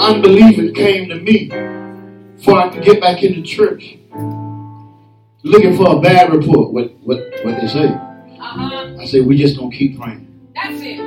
[0.00, 1.48] Unbelieving came to me
[2.36, 3.98] before I could get back into church.
[5.44, 6.72] Looking for a bad report.
[6.72, 7.86] What what what they say?
[7.86, 8.96] Uh-huh.
[9.00, 10.26] I said, we just gonna keep praying.
[10.54, 10.98] That's it.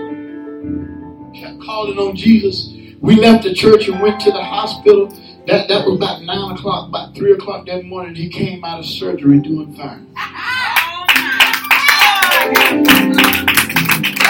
[1.35, 2.73] Kept calling on Jesus.
[3.01, 5.07] We left the church and went to the hospital.
[5.47, 8.15] That that was about nine o'clock, about three o'clock that morning.
[8.15, 10.07] He came out of surgery doing fine.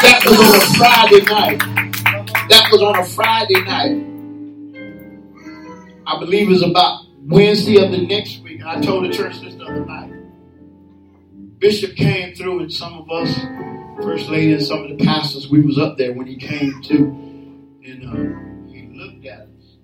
[0.01, 1.59] That was on a Friday night.
[2.49, 3.91] That was on a Friday night.
[6.07, 8.61] I believe it was about Wednesday of the next week.
[8.61, 10.13] And I told the church this the other night.
[11.59, 13.37] Bishop came through and some of us,
[14.01, 16.95] First Lady and some of the pastors, we was up there when he came to.
[17.83, 19.77] And uh, he looked at us.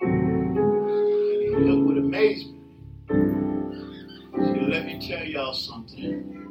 [0.00, 2.58] And he looked with amazement.
[4.32, 6.41] Said, let me tell y'all something.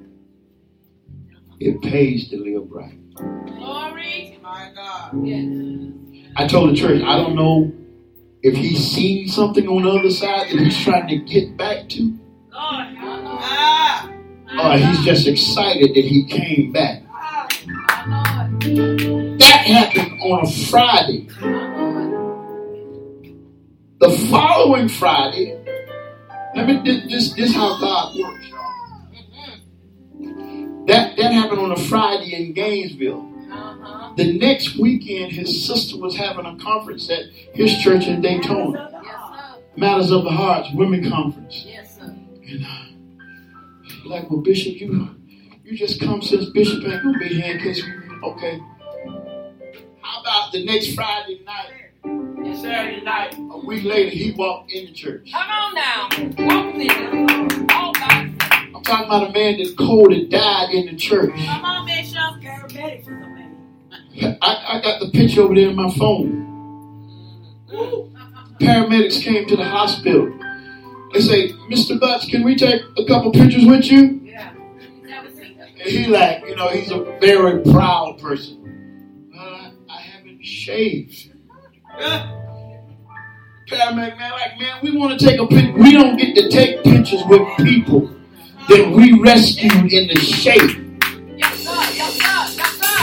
[1.64, 2.98] It pays to live right.
[3.46, 4.40] Glory.
[4.42, 5.24] My God.
[5.24, 6.26] Yes.
[6.36, 7.72] I told the church, I don't know
[8.42, 12.02] if he's seen something on the other side that he's trying to get back to,
[12.02, 12.18] Lord.
[12.54, 14.10] Ah.
[14.60, 17.04] or he's just excited that he came back.
[19.38, 21.28] That happened on a Friday.
[24.00, 25.64] The following Friday,
[26.56, 28.51] let me this this, this how God works, y'all.
[30.88, 33.28] That that happened on a Friday in Gainesville.
[33.52, 34.14] Uh-huh.
[34.16, 38.88] The next weekend, his sister was having a conference at his church in Daytona.
[39.76, 41.64] Matters of the Hearts Women Conference.
[41.66, 42.04] Yes, sir.
[42.04, 45.16] And uh, like, well, Bishop, you
[45.64, 47.92] you just come since Bishop ain't gonna be here in case we
[48.24, 48.60] okay.
[50.02, 54.92] How about the next Friday night, Saturday night, a week later, he walked in the
[54.92, 55.32] church.
[55.32, 56.10] Come on now.
[56.46, 57.72] Walk with it.
[57.72, 58.21] All by
[58.82, 61.36] I'm talking about a man that cold and died in the church.
[61.36, 62.18] Come on, Bishop.
[62.42, 64.38] Paramedics is amazing.
[64.42, 66.48] I, I got the picture over there in my phone.
[68.60, 70.36] Paramedics came to the hospital.
[71.14, 72.00] They say, Mr.
[72.00, 74.20] Butts, can we take a couple pictures with you?
[74.24, 74.52] Yeah.
[75.04, 75.70] Never seen that.
[75.70, 79.30] And he like, you know, he's a very proud person.
[79.32, 81.30] Well, I, I haven't shaved.
[83.68, 85.76] Paramedic man, like, man, we want to take a pic.
[85.76, 88.12] We don't get to take pictures with people
[88.72, 90.78] that we rescued in the shape.
[91.36, 91.76] Yes, sir.
[91.94, 92.48] Yes, sir.
[92.56, 93.02] Yes, sir.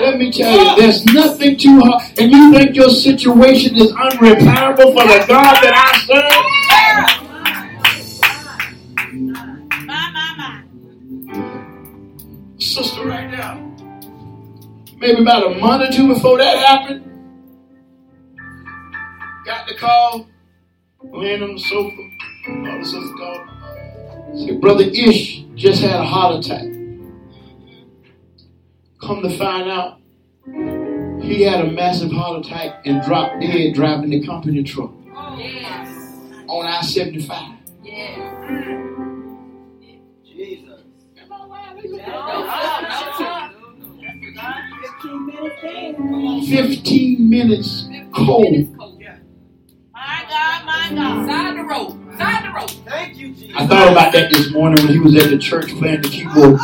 [0.00, 2.02] Let me tell you, there's nothing too hard.
[2.18, 6.56] And you think your situation is unrepairable for the God that I serve?
[12.58, 13.62] Sister, right now.
[14.98, 17.04] Maybe about a month or two before that happened.
[19.46, 20.26] Got the call,
[21.02, 22.10] laying on the sofa.
[22.48, 23.48] My sister called.
[24.46, 26.64] Said, Brother Ish just had a heart attack.
[29.00, 29.98] Come to find out,
[31.22, 35.88] he had a massive heart attack and dropped dead driving the company truck oh, Yes.
[36.48, 37.52] on I 75.
[37.82, 38.18] Yes.
[40.24, 40.82] Jesus.
[41.28, 42.48] No,
[43.18, 43.52] sir.
[44.82, 48.75] 15 minutes 15 minutes cold.
[53.18, 56.60] I thought about that this morning when he was at the church playing the keyboard.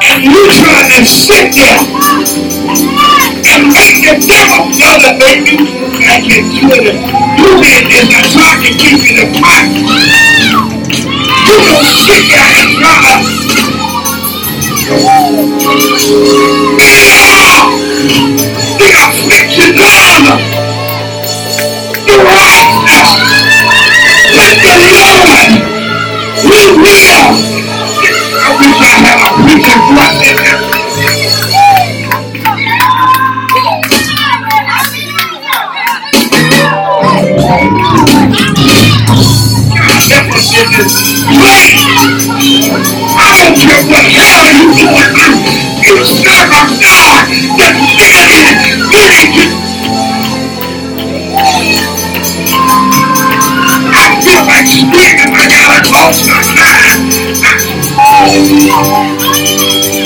[0.00, 1.84] And you trying to sit there
[3.44, 5.68] and make the devil know that I can
[6.48, 6.96] do it.
[7.36, 8.08] You did this.
[8.08, 9.68] I tried to keep you the pot.
[11.44, 13.20] You don't sit there and try to
[26.42, 27.26] we will.
[28.42, 30.66] I wish I had a preacher place.
[43.18, 45.38] I don't care what hell you through.
[45.82, 46.50] You serve
[57.98, 58.32] Oh,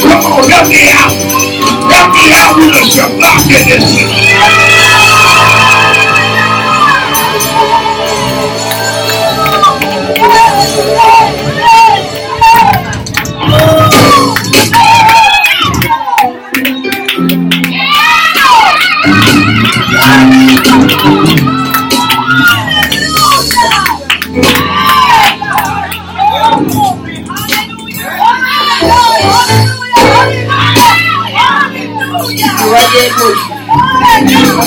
[0.02, 1.14] Come on, help me out.
[1.86, 4.79] Help me out with the blockage.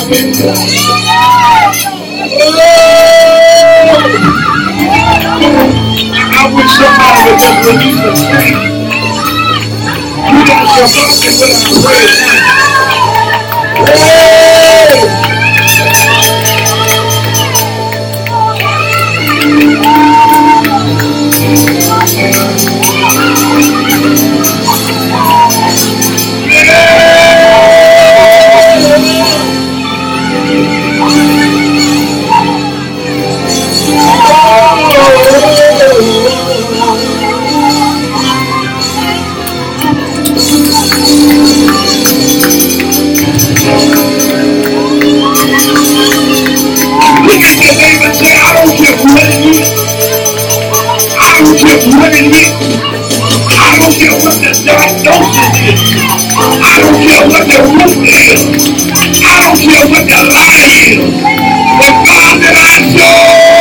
[0.04, 0.10] I
[6.54, 8.60] wish somebody would just release scream.
[10.28, 12.20] You got your bucket without praise.
[19.40, 20.03] Hey!
[52.02, 52.54] It is.
[53.54, 55.82] I don't care what the diagnosis is.
[56.38, 58.42] I don't care what the root is.
[59.22, 61.14] I don't care what the lie is.
[61.78, 63.53] The God that I serve,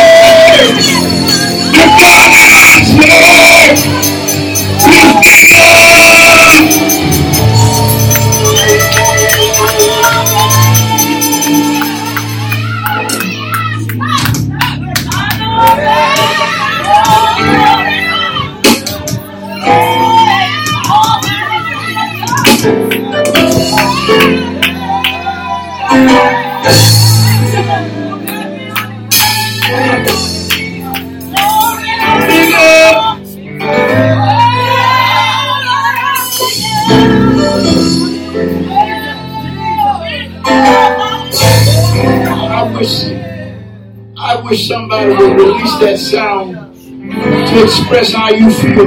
[47.94, 48.86] express how you feel.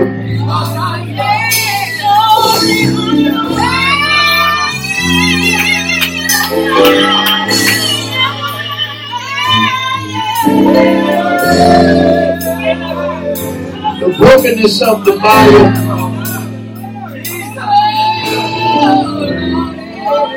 [14.00, 15.52] The brokenness of the body,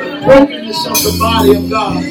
[0.05, 2.03] the brokenness of the body of God.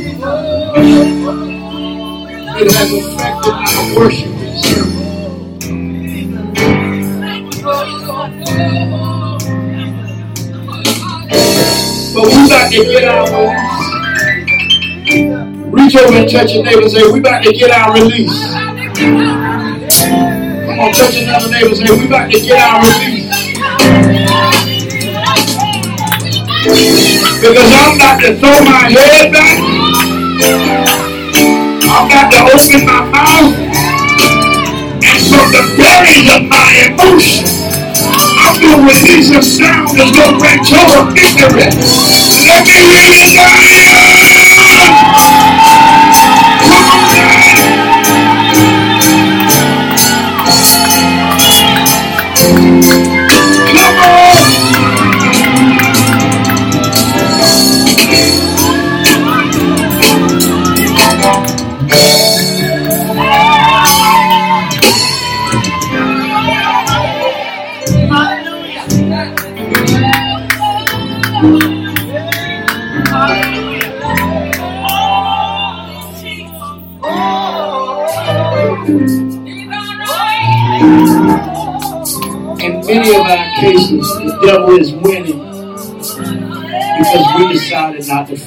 [2.60, 4.27] It has affected our worship
[12.78, 13.98] to get our release.
[15.72, 18.54] Reach over and touch your neighbor and say, we about to get our release.
[20.62, 23.26] Come on, touch another neighbor and say, we about to get our release.
[27.40, 29.58] Because I'm about to throw my head back.
[31.82, 33.58] I'm about to open my mouth.
[35.02, 37.57] And from the bellies of my emotions,
[38.68, 41.72] To release a sound to bring total victory.
[42.44, 43.24] Let me hear you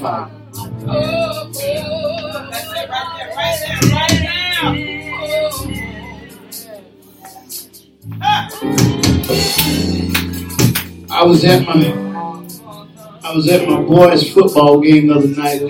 [0.04, 0.30] I
[11.24, 11.76] was at my
[13.24, 15.62] I was at my boys' football game the other night.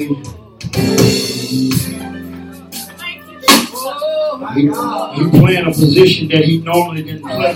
[4.54, 7.54] He, he playing a position that he normally didn't play.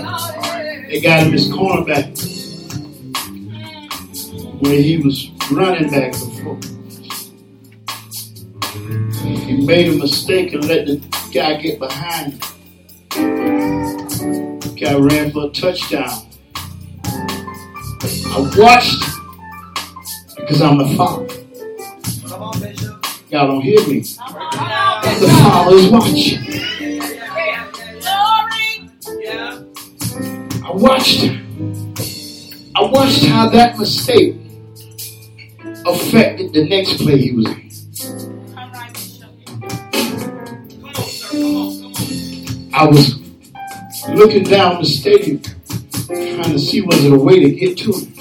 [0.90, 2.12] They got him as cornerback
[4.60, 6.58] where he was running back before.
[9.22, 11.00] He made a mistake and let the
[11.32, 12.40] guy get behind him.
[14.76, 16.26] Guy ran for a touchdown.
[18.02, 19.02] I watched
[20.36, 21.26] because I'm the father.
[23.30, 24.00] Y'all don't hear me.
[24.00, 26.38] The Father is watching.
[30.62, 31.24] I watched
[32.74, 34.36] I watched how that mistake
[35.86, 37.70] affected the next play he was in.
[38.54, 39.28] Come on, sir.
[39.46, 39.82] Come on,
[41.30, 42.74] come on.
[42.74, 43.18] I was
[44.10, 45.40] looking down the stadium
[46.06, 48.12] trying to see was there a way to get to him.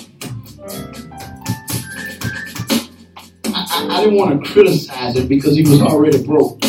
[3.48, 6.64] I, I, I didn't want to criticize him because he was already broke.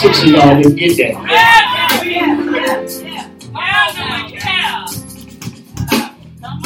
[0.00, 1.14] Six of y'all didn't get that.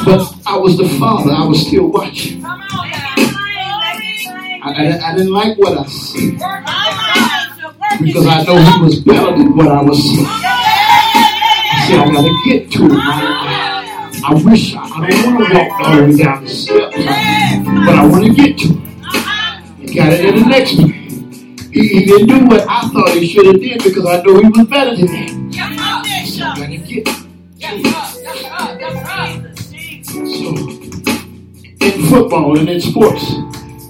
[0.05, 1.33] But I was the father.
[1.33, 2.45] I was still watching.
[2.45, 2.51] I,
[4.66, 6.33] I, I didn't like what I see
[8.01, 10.27] because I know he was better than what I was seeing.
[10.27, 12.93] I said, I gotta get to him.
[12.93, 16.97] I, I wish I, I don't want to walk all the way down the steps,
[16.97, 18.81] but I want to get to him.
[19.79, 20.93] He got it in the next one.
[21.73, 24.49] He, he didn't do what I thought he should have did because I know he
[24.49, 25.44] was better than me.
[32.05, 33.35] In football and in sports,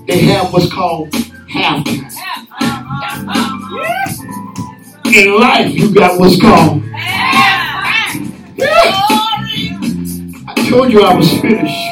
[0.07, 2.11] they have what's called halftime.
[5.07, 6.83] In life, you got what's called.
[10.47, 11.91] I told you I was finished.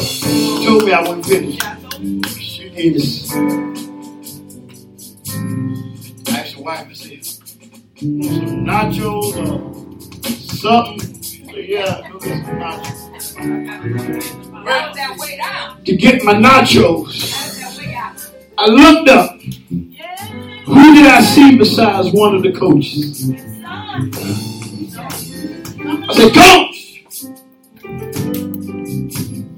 [0.00, 1.62] She told me I wasn't finished.
[2.38, 3.32] She is.
[6.26, 7.48] I asked the wife, I said, some
[8.64, 9.50] nachos or
[10.30, 11.14] something.
[11.54, 13.07] Yeah, nachos.
[13.38, 15.84] Round that way down.
[15.84, 18.30] To get my nachos, Round that way out.
[18.58, 19.40] I looked up.
[20.66, 23.30] Who did I see besides one of the coaches?
[25.90, 27.04] I said, Coach!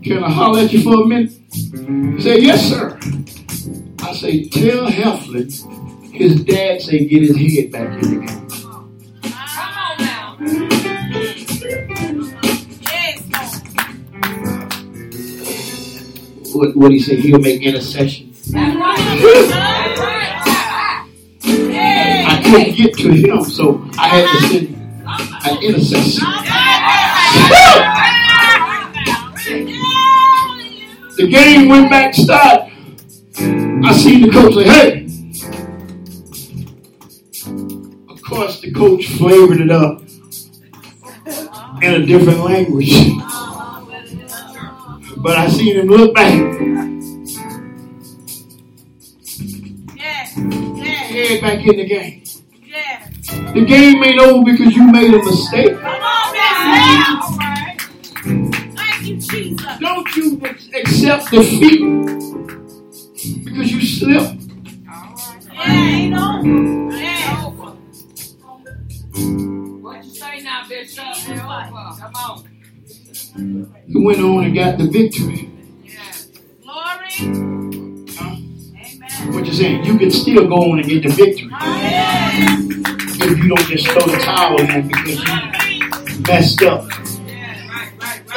[0.02, 1.32] Can I holler at you for a minute?
[1.52, 2.98] He said, Yes, sir.
[4.00, 5.80] I say, Tell Heflin
[6.20, 8.49] his dad say get his head back in the game.
[16.52, 18.32] What what he said, He'll make intercession.
[18.50, 18.98] That's right.
[18.98, 20.30] That's right.
[21.42, 24.76] I couldn't get to him, so I had to send
[25.46, 26.26] an intercessor.
[31.16, 32.70] The game went back to start.
[33.84, 35.06] I see the coach say, hey.
[38.08, 40.02] Of course, the coach flavored it up
[41.82, 42.92] in a different language.
[45.22, 46.32] But I seen him look back.
[49.94, 50.84] Yeah, yeah.
[50.84, 52.24] Head back in the game.
[52.64, 53.06] Yeah.
[53.52, 55.78] The game ain't over because you made a mistake.
[55.78, 57.20] Come on now.
[57.22, 57.76] All right.
[58.76, 59.78] Thank you, Jesus.
[59.78, 61.80] Don't you accept defeat
[63.44, 64.40] because you slipped.
[65.52, 66.40] Yeah, ain't no.
[69.82, 71.04] What you say now, Bishop?
[71.26, 72.59] Come on.
[73.36, 75.50] He went on and got the victory.
[76.62, 77.10] Glory.
[77.20, 78.06] Amen.
[79.32, 79.84] What you saying?
[79.84, 81.48] You can still go on and get the victory
[83.22, 86.84] if you don't just throw the towel in because you messed up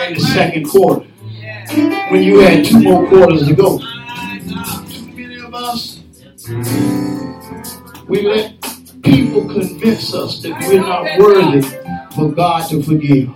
[0.08, 1.06] in the second quarter
[2.12, 3.80] when you had two more quarters to go.
[3.80, 3.86] Too
[5.16, 6.00] many of us,
[8.08, 8.62] we let
[9.02, 11.62] people convince us that we're not worthy
[12.16, 13.30] for God to forgive.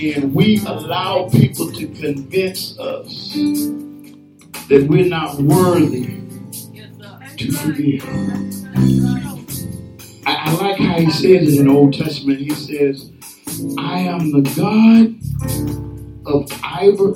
[0.00, 0.32] Again.
[0.32, 3.34] We allow people to convince us
[4.68, 6.20] that we're not worthy
[7.36, 8.04] to forgive.
[10.26, 12.40] I, I like how he says in the Old Testament.
[12.40, 13.10] He says,
[13.78, 15.16] I am the God
[16.26, 16.50] of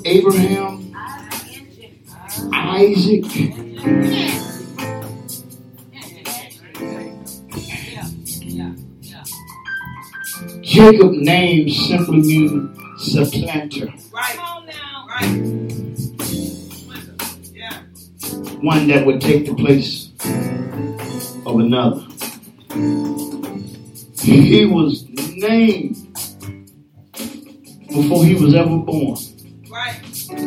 [0.05, 0.93] Abraham,
[2.53, 3.23] Isaac,
[10.61, 12.74] Jacob name simply means
[13.05, 14.37] supplanter, Right.
[15.07, 15.55] Right.
[18.61, 20.09] One that would take the place
[21.45, 22.01] of another.
[24.21, 25.05] He was
[25.35, 25.95] named
[27.87, 29.17] before he was ever born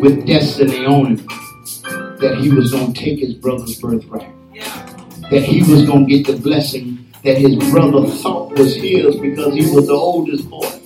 [0.00, 1.26] with destiny on him
[2.20, 4.32] that he was going to take his brother's birthright,
[5.30, 9.54] that he was going to get the blessing that his brother thought was his because
[9.54, 10.77] he was the oldest boy.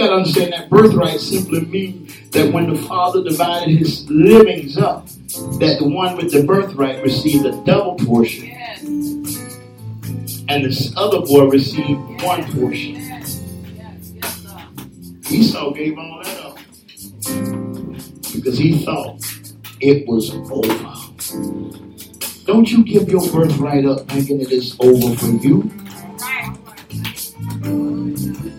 [0.00, 5.06] Got to understand that birthright simply means that when the father divided his livings up,
[5.58, 8.82] that the one with the birthright received a double portion Yes.
[10.48, 12.94] and this other boy received one portion.
[12.94, 13.42] Yes.
[13.76, 14.12] Yes.
[14.14, 15.30] Yes.
[15.32, 16.56] Esau gave all that up
[18.32, 19.20] because he thought
[19.80, 20.96] it was over.
[22.46, 25.70] Don't you give your birthright up thinking it is over for you.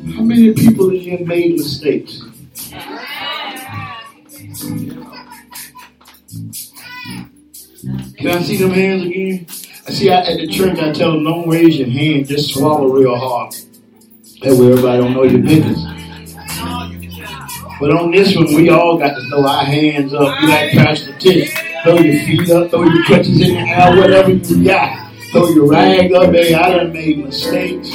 [0.03, 2.21] How many people in here made mistakes?
[8.17, 9.45] Can I see them hands again?
[9.87, 12.87] I see I, at the church I tell them don't raise your hand, just swallow
[12.91, 13.53] real hard.
[14.41, 15.79] That way everybody don't know your business.
[17.79, 20.39] But on this one, we all got to throw our hands up.
[20.41, 21.53] You like Pastor Tish.
[21.83, 25.11] Throw your feet up, throw your crutches in the air, whatever you got.
[25.31, 26.33] Throw your rag up.
[26.33, 27.89] Hey, I done made mistakes.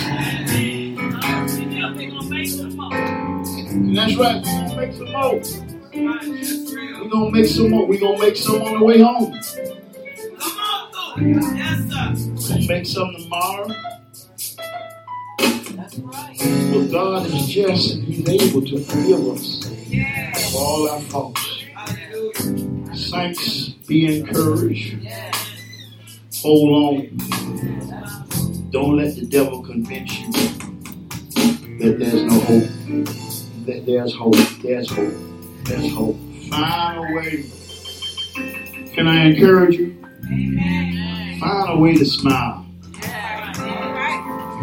[3.97, 5.43] That's right, we're gonna make some more.
[7.03, 7.87] We're gonna make some more.
[7.87, 9.33] We're gonna make some on the way home.
[10.39, 13.69] Come on, We're gonna make some tomorrow.
[15.77, 16.37] That's right.
[16.73, 21.65] But God is just and He's able to forgive us of all our faults.
[22.95, 25.09] Saints, be encouraged.
[26.43, 27.17] Hold on.
[28.71, 30.33] Don't let the devil convince you
[31.79, 33.36] that there's no hope.
[33.67, 34.37] That there's hope.
[34.63, 35.13] There's hope.
[35.65, 36.17] There's hope.
[36.51, 37.45] Find a way.
[38.95, 40.01] Can I encourage you?
[41.41, 42.65] Find a way to smile.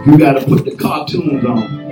[0.06, 1.84] You got to put the cartoons on.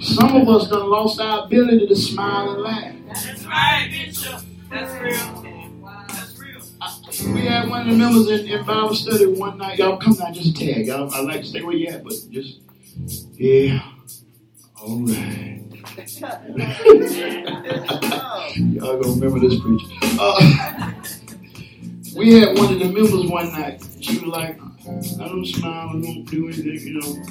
[0.00, 2.94] Some of us done lost our ability to smile and laugh.
[3.08, 4.40] That's right, Bishop.
[4.70, 5.84] That's real.
[6.08, 7.34] That's real.
[7.34, 9.78] We had one of the members in, in Bible study one night.
[9.78, 10.86] Y'all come down, just tag.
[10.86, 12.60] Y'all, I like to stay where you at, but just,
[13.34, 13.80] yeah.
[14.80, 15.62] All right.
[18.56, 19.86] Y'all gonna remember this preacher.
[20.20, 20.92] Uh,
[22.16, 23.84] we had one of the members one night.
[24.00, 27.24] She was like, I don't smile, I don't do anything, you know.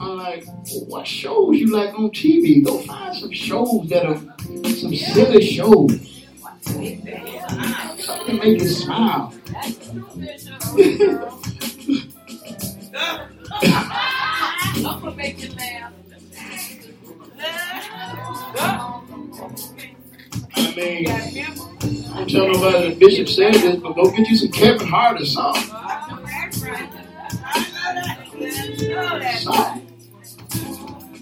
[0.00, 2.64] I'm like, well, what shows you like on TV?
[2.64, 4.20] Go find some shows that are
[4.74, 6.24] some silly shows.
[6.62, 7.06] Something
[8.26, 9.32] to make you smile.
[14.84, 15.92] I'm gonna make you laugh.
[20.54, 25.20] I mean, I'm nobody the bishop said this, but go get you some Kevin Hart
[25.20, 25.62] or something.
[29.38, 29.88] Something.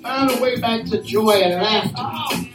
[0.03, 2.47] Find a way back to joy and laughter.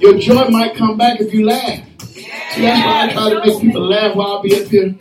[0.00, 1.80] Your joy might come back if you laugh.
[2.00, 4.94] See, that's why I try to make people laugh while I be up here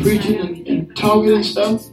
[0.00, 1.84] preaching and, and talking and stuff.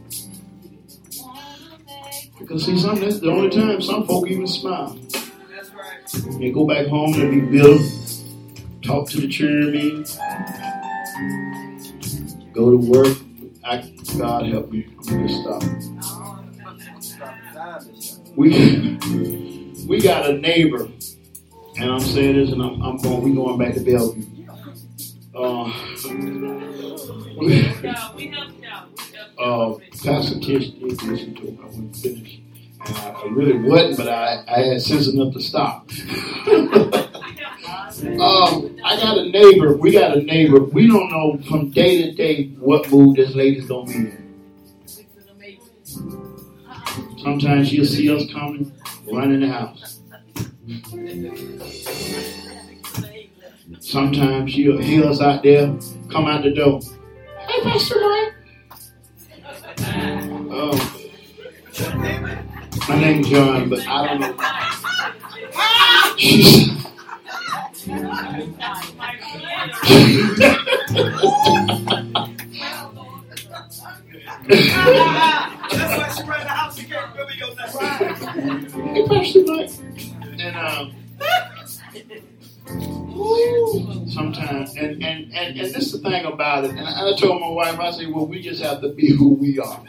[2.50, 4.98] Because see, some that's the only time some folk even smile.
[5.54, 6.40] That's right.
[6.40, 7.78] They go back home, they be bitter,
[8.82, 10.04] talk to the children
[12.52, 13.16] go to work.
[13.62, 15.62] I, God help me, I'm gonna stop.
[18.34, 18.98] We
[19.86, 20.88] we got a neighbor,
[21.76, 23.22] and I'm saying this, and I'm, I'm going.
[23.22, 24.26] We going back to Bellevue.
[25.32, 25.72] Uh,
[27.38, 28.16] we, Yeah, we help you out.
[28.16, 29.78] We help you uh.
[30.02, 31.58] Pastor Tish did listen to him.
[31.62, 32.39] I wouldn't finish.
[32.86, 35.88] And I, I really wasn't, but I, I had sense enough to stop.
[38.02, 39.76] um, I got a neighbor.
[39.76, 40.60] We got a neighbor.
[40.60, 44.30] We don't know from day to day what mood this lady's gonna be in.
[47.22, 48.72] Sometimes she'll see us coming,
[49.12, 50.00] run in the house.
[53.80, 55.66] Sometimes she'll hear us out there,
[56.10, 56.80] come out the door.
[57.46, 58.34] Hey, Pastor Mike.
[60.52, 61.00] Oh.
[62.88, 64.36] My name's John, but I don't know.
[66.16, 66.70] She's,
[74.50, 76.78] That's why she ran the house.
[76.78, 78.94] She can't remember your name.
[78.94, 79.70] hey, Pastor Mike.
[80.40, 80.94] And um,
[84.08, 86.70] sometimes, and, and, and, and this is the thing about it.
[86.70, 89.34] And I, I told my wife, I said, well, we just have to be who
[89.34, 89.82] we are.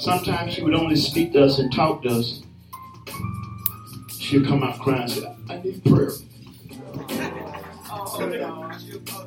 [0.00, 2.42] Sometimes she would only speak to us and talk to us.
[4.18, 6.12] She'd come out crying and say, I need prayer.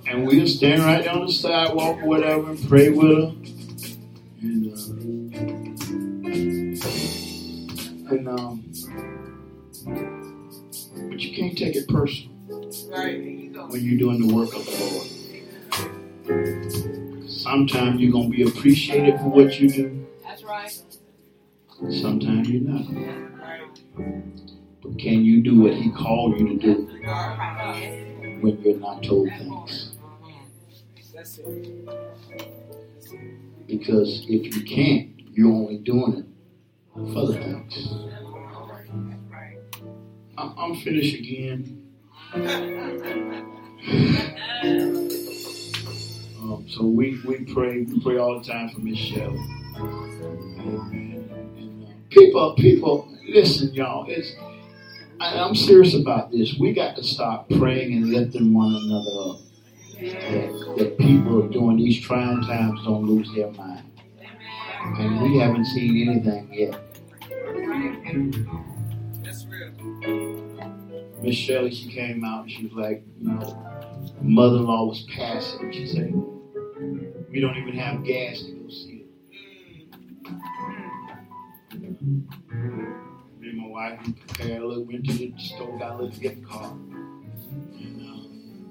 [0.07, 3.35] And we'll stand right on the sidewalk or whatever and pray with her.
[4.41, 4.77] And, uh,
[8.09, 8.63] and um,
[11.09, 12.33] but you can't take it personal
[13.69, 15.07] when you're doing the work of the Lord.
[17.29, 20.03] Sometimes you're gonna be appreciated for what you do.
[20.53, 20.83] Right.
[21.99, 22.85] Sometimes you're not.
[24.83, 26.73] But can you do what He called you to do
[28.39, 29.95] when you're not told things?
[33.65, 36.25] Because if you can't, you're only doing it
[37.13, 37.87] for the thanks.
[40.37, 41.89] I'm, I'm finished again.
[46.43, 49.62] Um, so we, we pray we pray all the time for Miss Shelley.
[52.09, 54.35] People people listen y'all it's
[55.19, 56.55] I, I'm serious about this.
[56.59, 59.39] We got to stop praying and lifting one another up.
[59.99, 63.89] That, that people during these trying times don't lose their mind.
[64.97, 66.77] And we haven't seen anything yet.
[71.21, 75.71] Miss Shelley, she came out and she was like, you know, mother-in-law was passing.
[75.71, 76.11] She said,
[77.29, 78.62] we don't even have gas to
[82.03, 86.19] Me and my wife we prepared a little, went to the store, got a little
[86.19, 86.73] gift card.
[86.73, 88.65] And, um,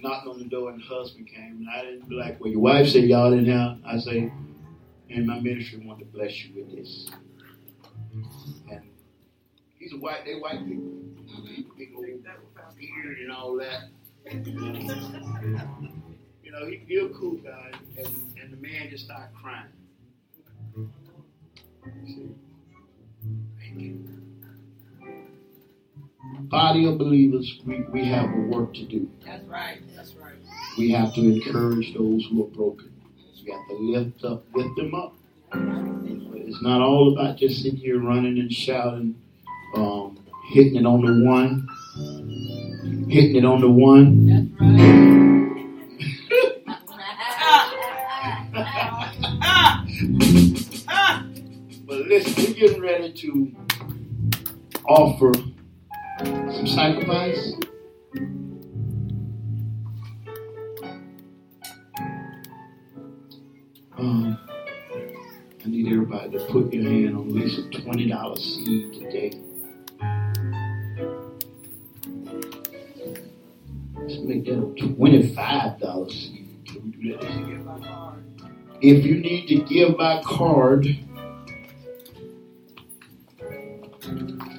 [0.00, 1.66] knocked on the door and the husband came.
[1.66, 3.78] And I didn't be like, well, your wife said y'all didn't have.
[3.86, 4.30] I say,
[5.08, 7.08] and my ministry wanted to bless you with this.
[8.70, 8.82] And
[9.78, 10.92] he's a white, they white people.
[11.78, 13.84] Big old beard and all that.
[16.42, 18.06] You know, he, he a cool guy, and,
[18.40, 19.66] and the man just started crying.
[22.06, 22.28] See?
[23.58, 24.08] Thank you.
[26.42, 29.10] Body of believers, we, we have a work to do.
[29.24, 29.80] That's right.
[29.94, 30.34] That's right.
[30.78, 32.92] We have to encourage those who are broken.
[33.44, 35.14] We have to lift up, lift them up.
[35.52, 39.20] It's not all about just sitting here running and shouting,
[39.74, 40.18] um,
[40.52, 41.68] hitting it on the one,
[43.08, 44.26] hitting it on the one.
[44.26, 44.93] That's right.
[52.14, 53.56] Listen, we're getting ready to
[54.86, 55.32] offer
[56.20, 57.54] some sacrifice.
[63.98, 64.38] Um,
[65.64, 69.32] I need everybody to put your hand on at least a twenty dollar seed today.
[73.96, 76.60] Let's make that a twenty-five dollar seed.
[76.64, 78.14] Can we do that?
[78.80, 80.86] If you need to give by card,
[84.04, 84.53] Thank you.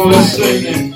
[0.00, 0.89] Come on, let's sing it.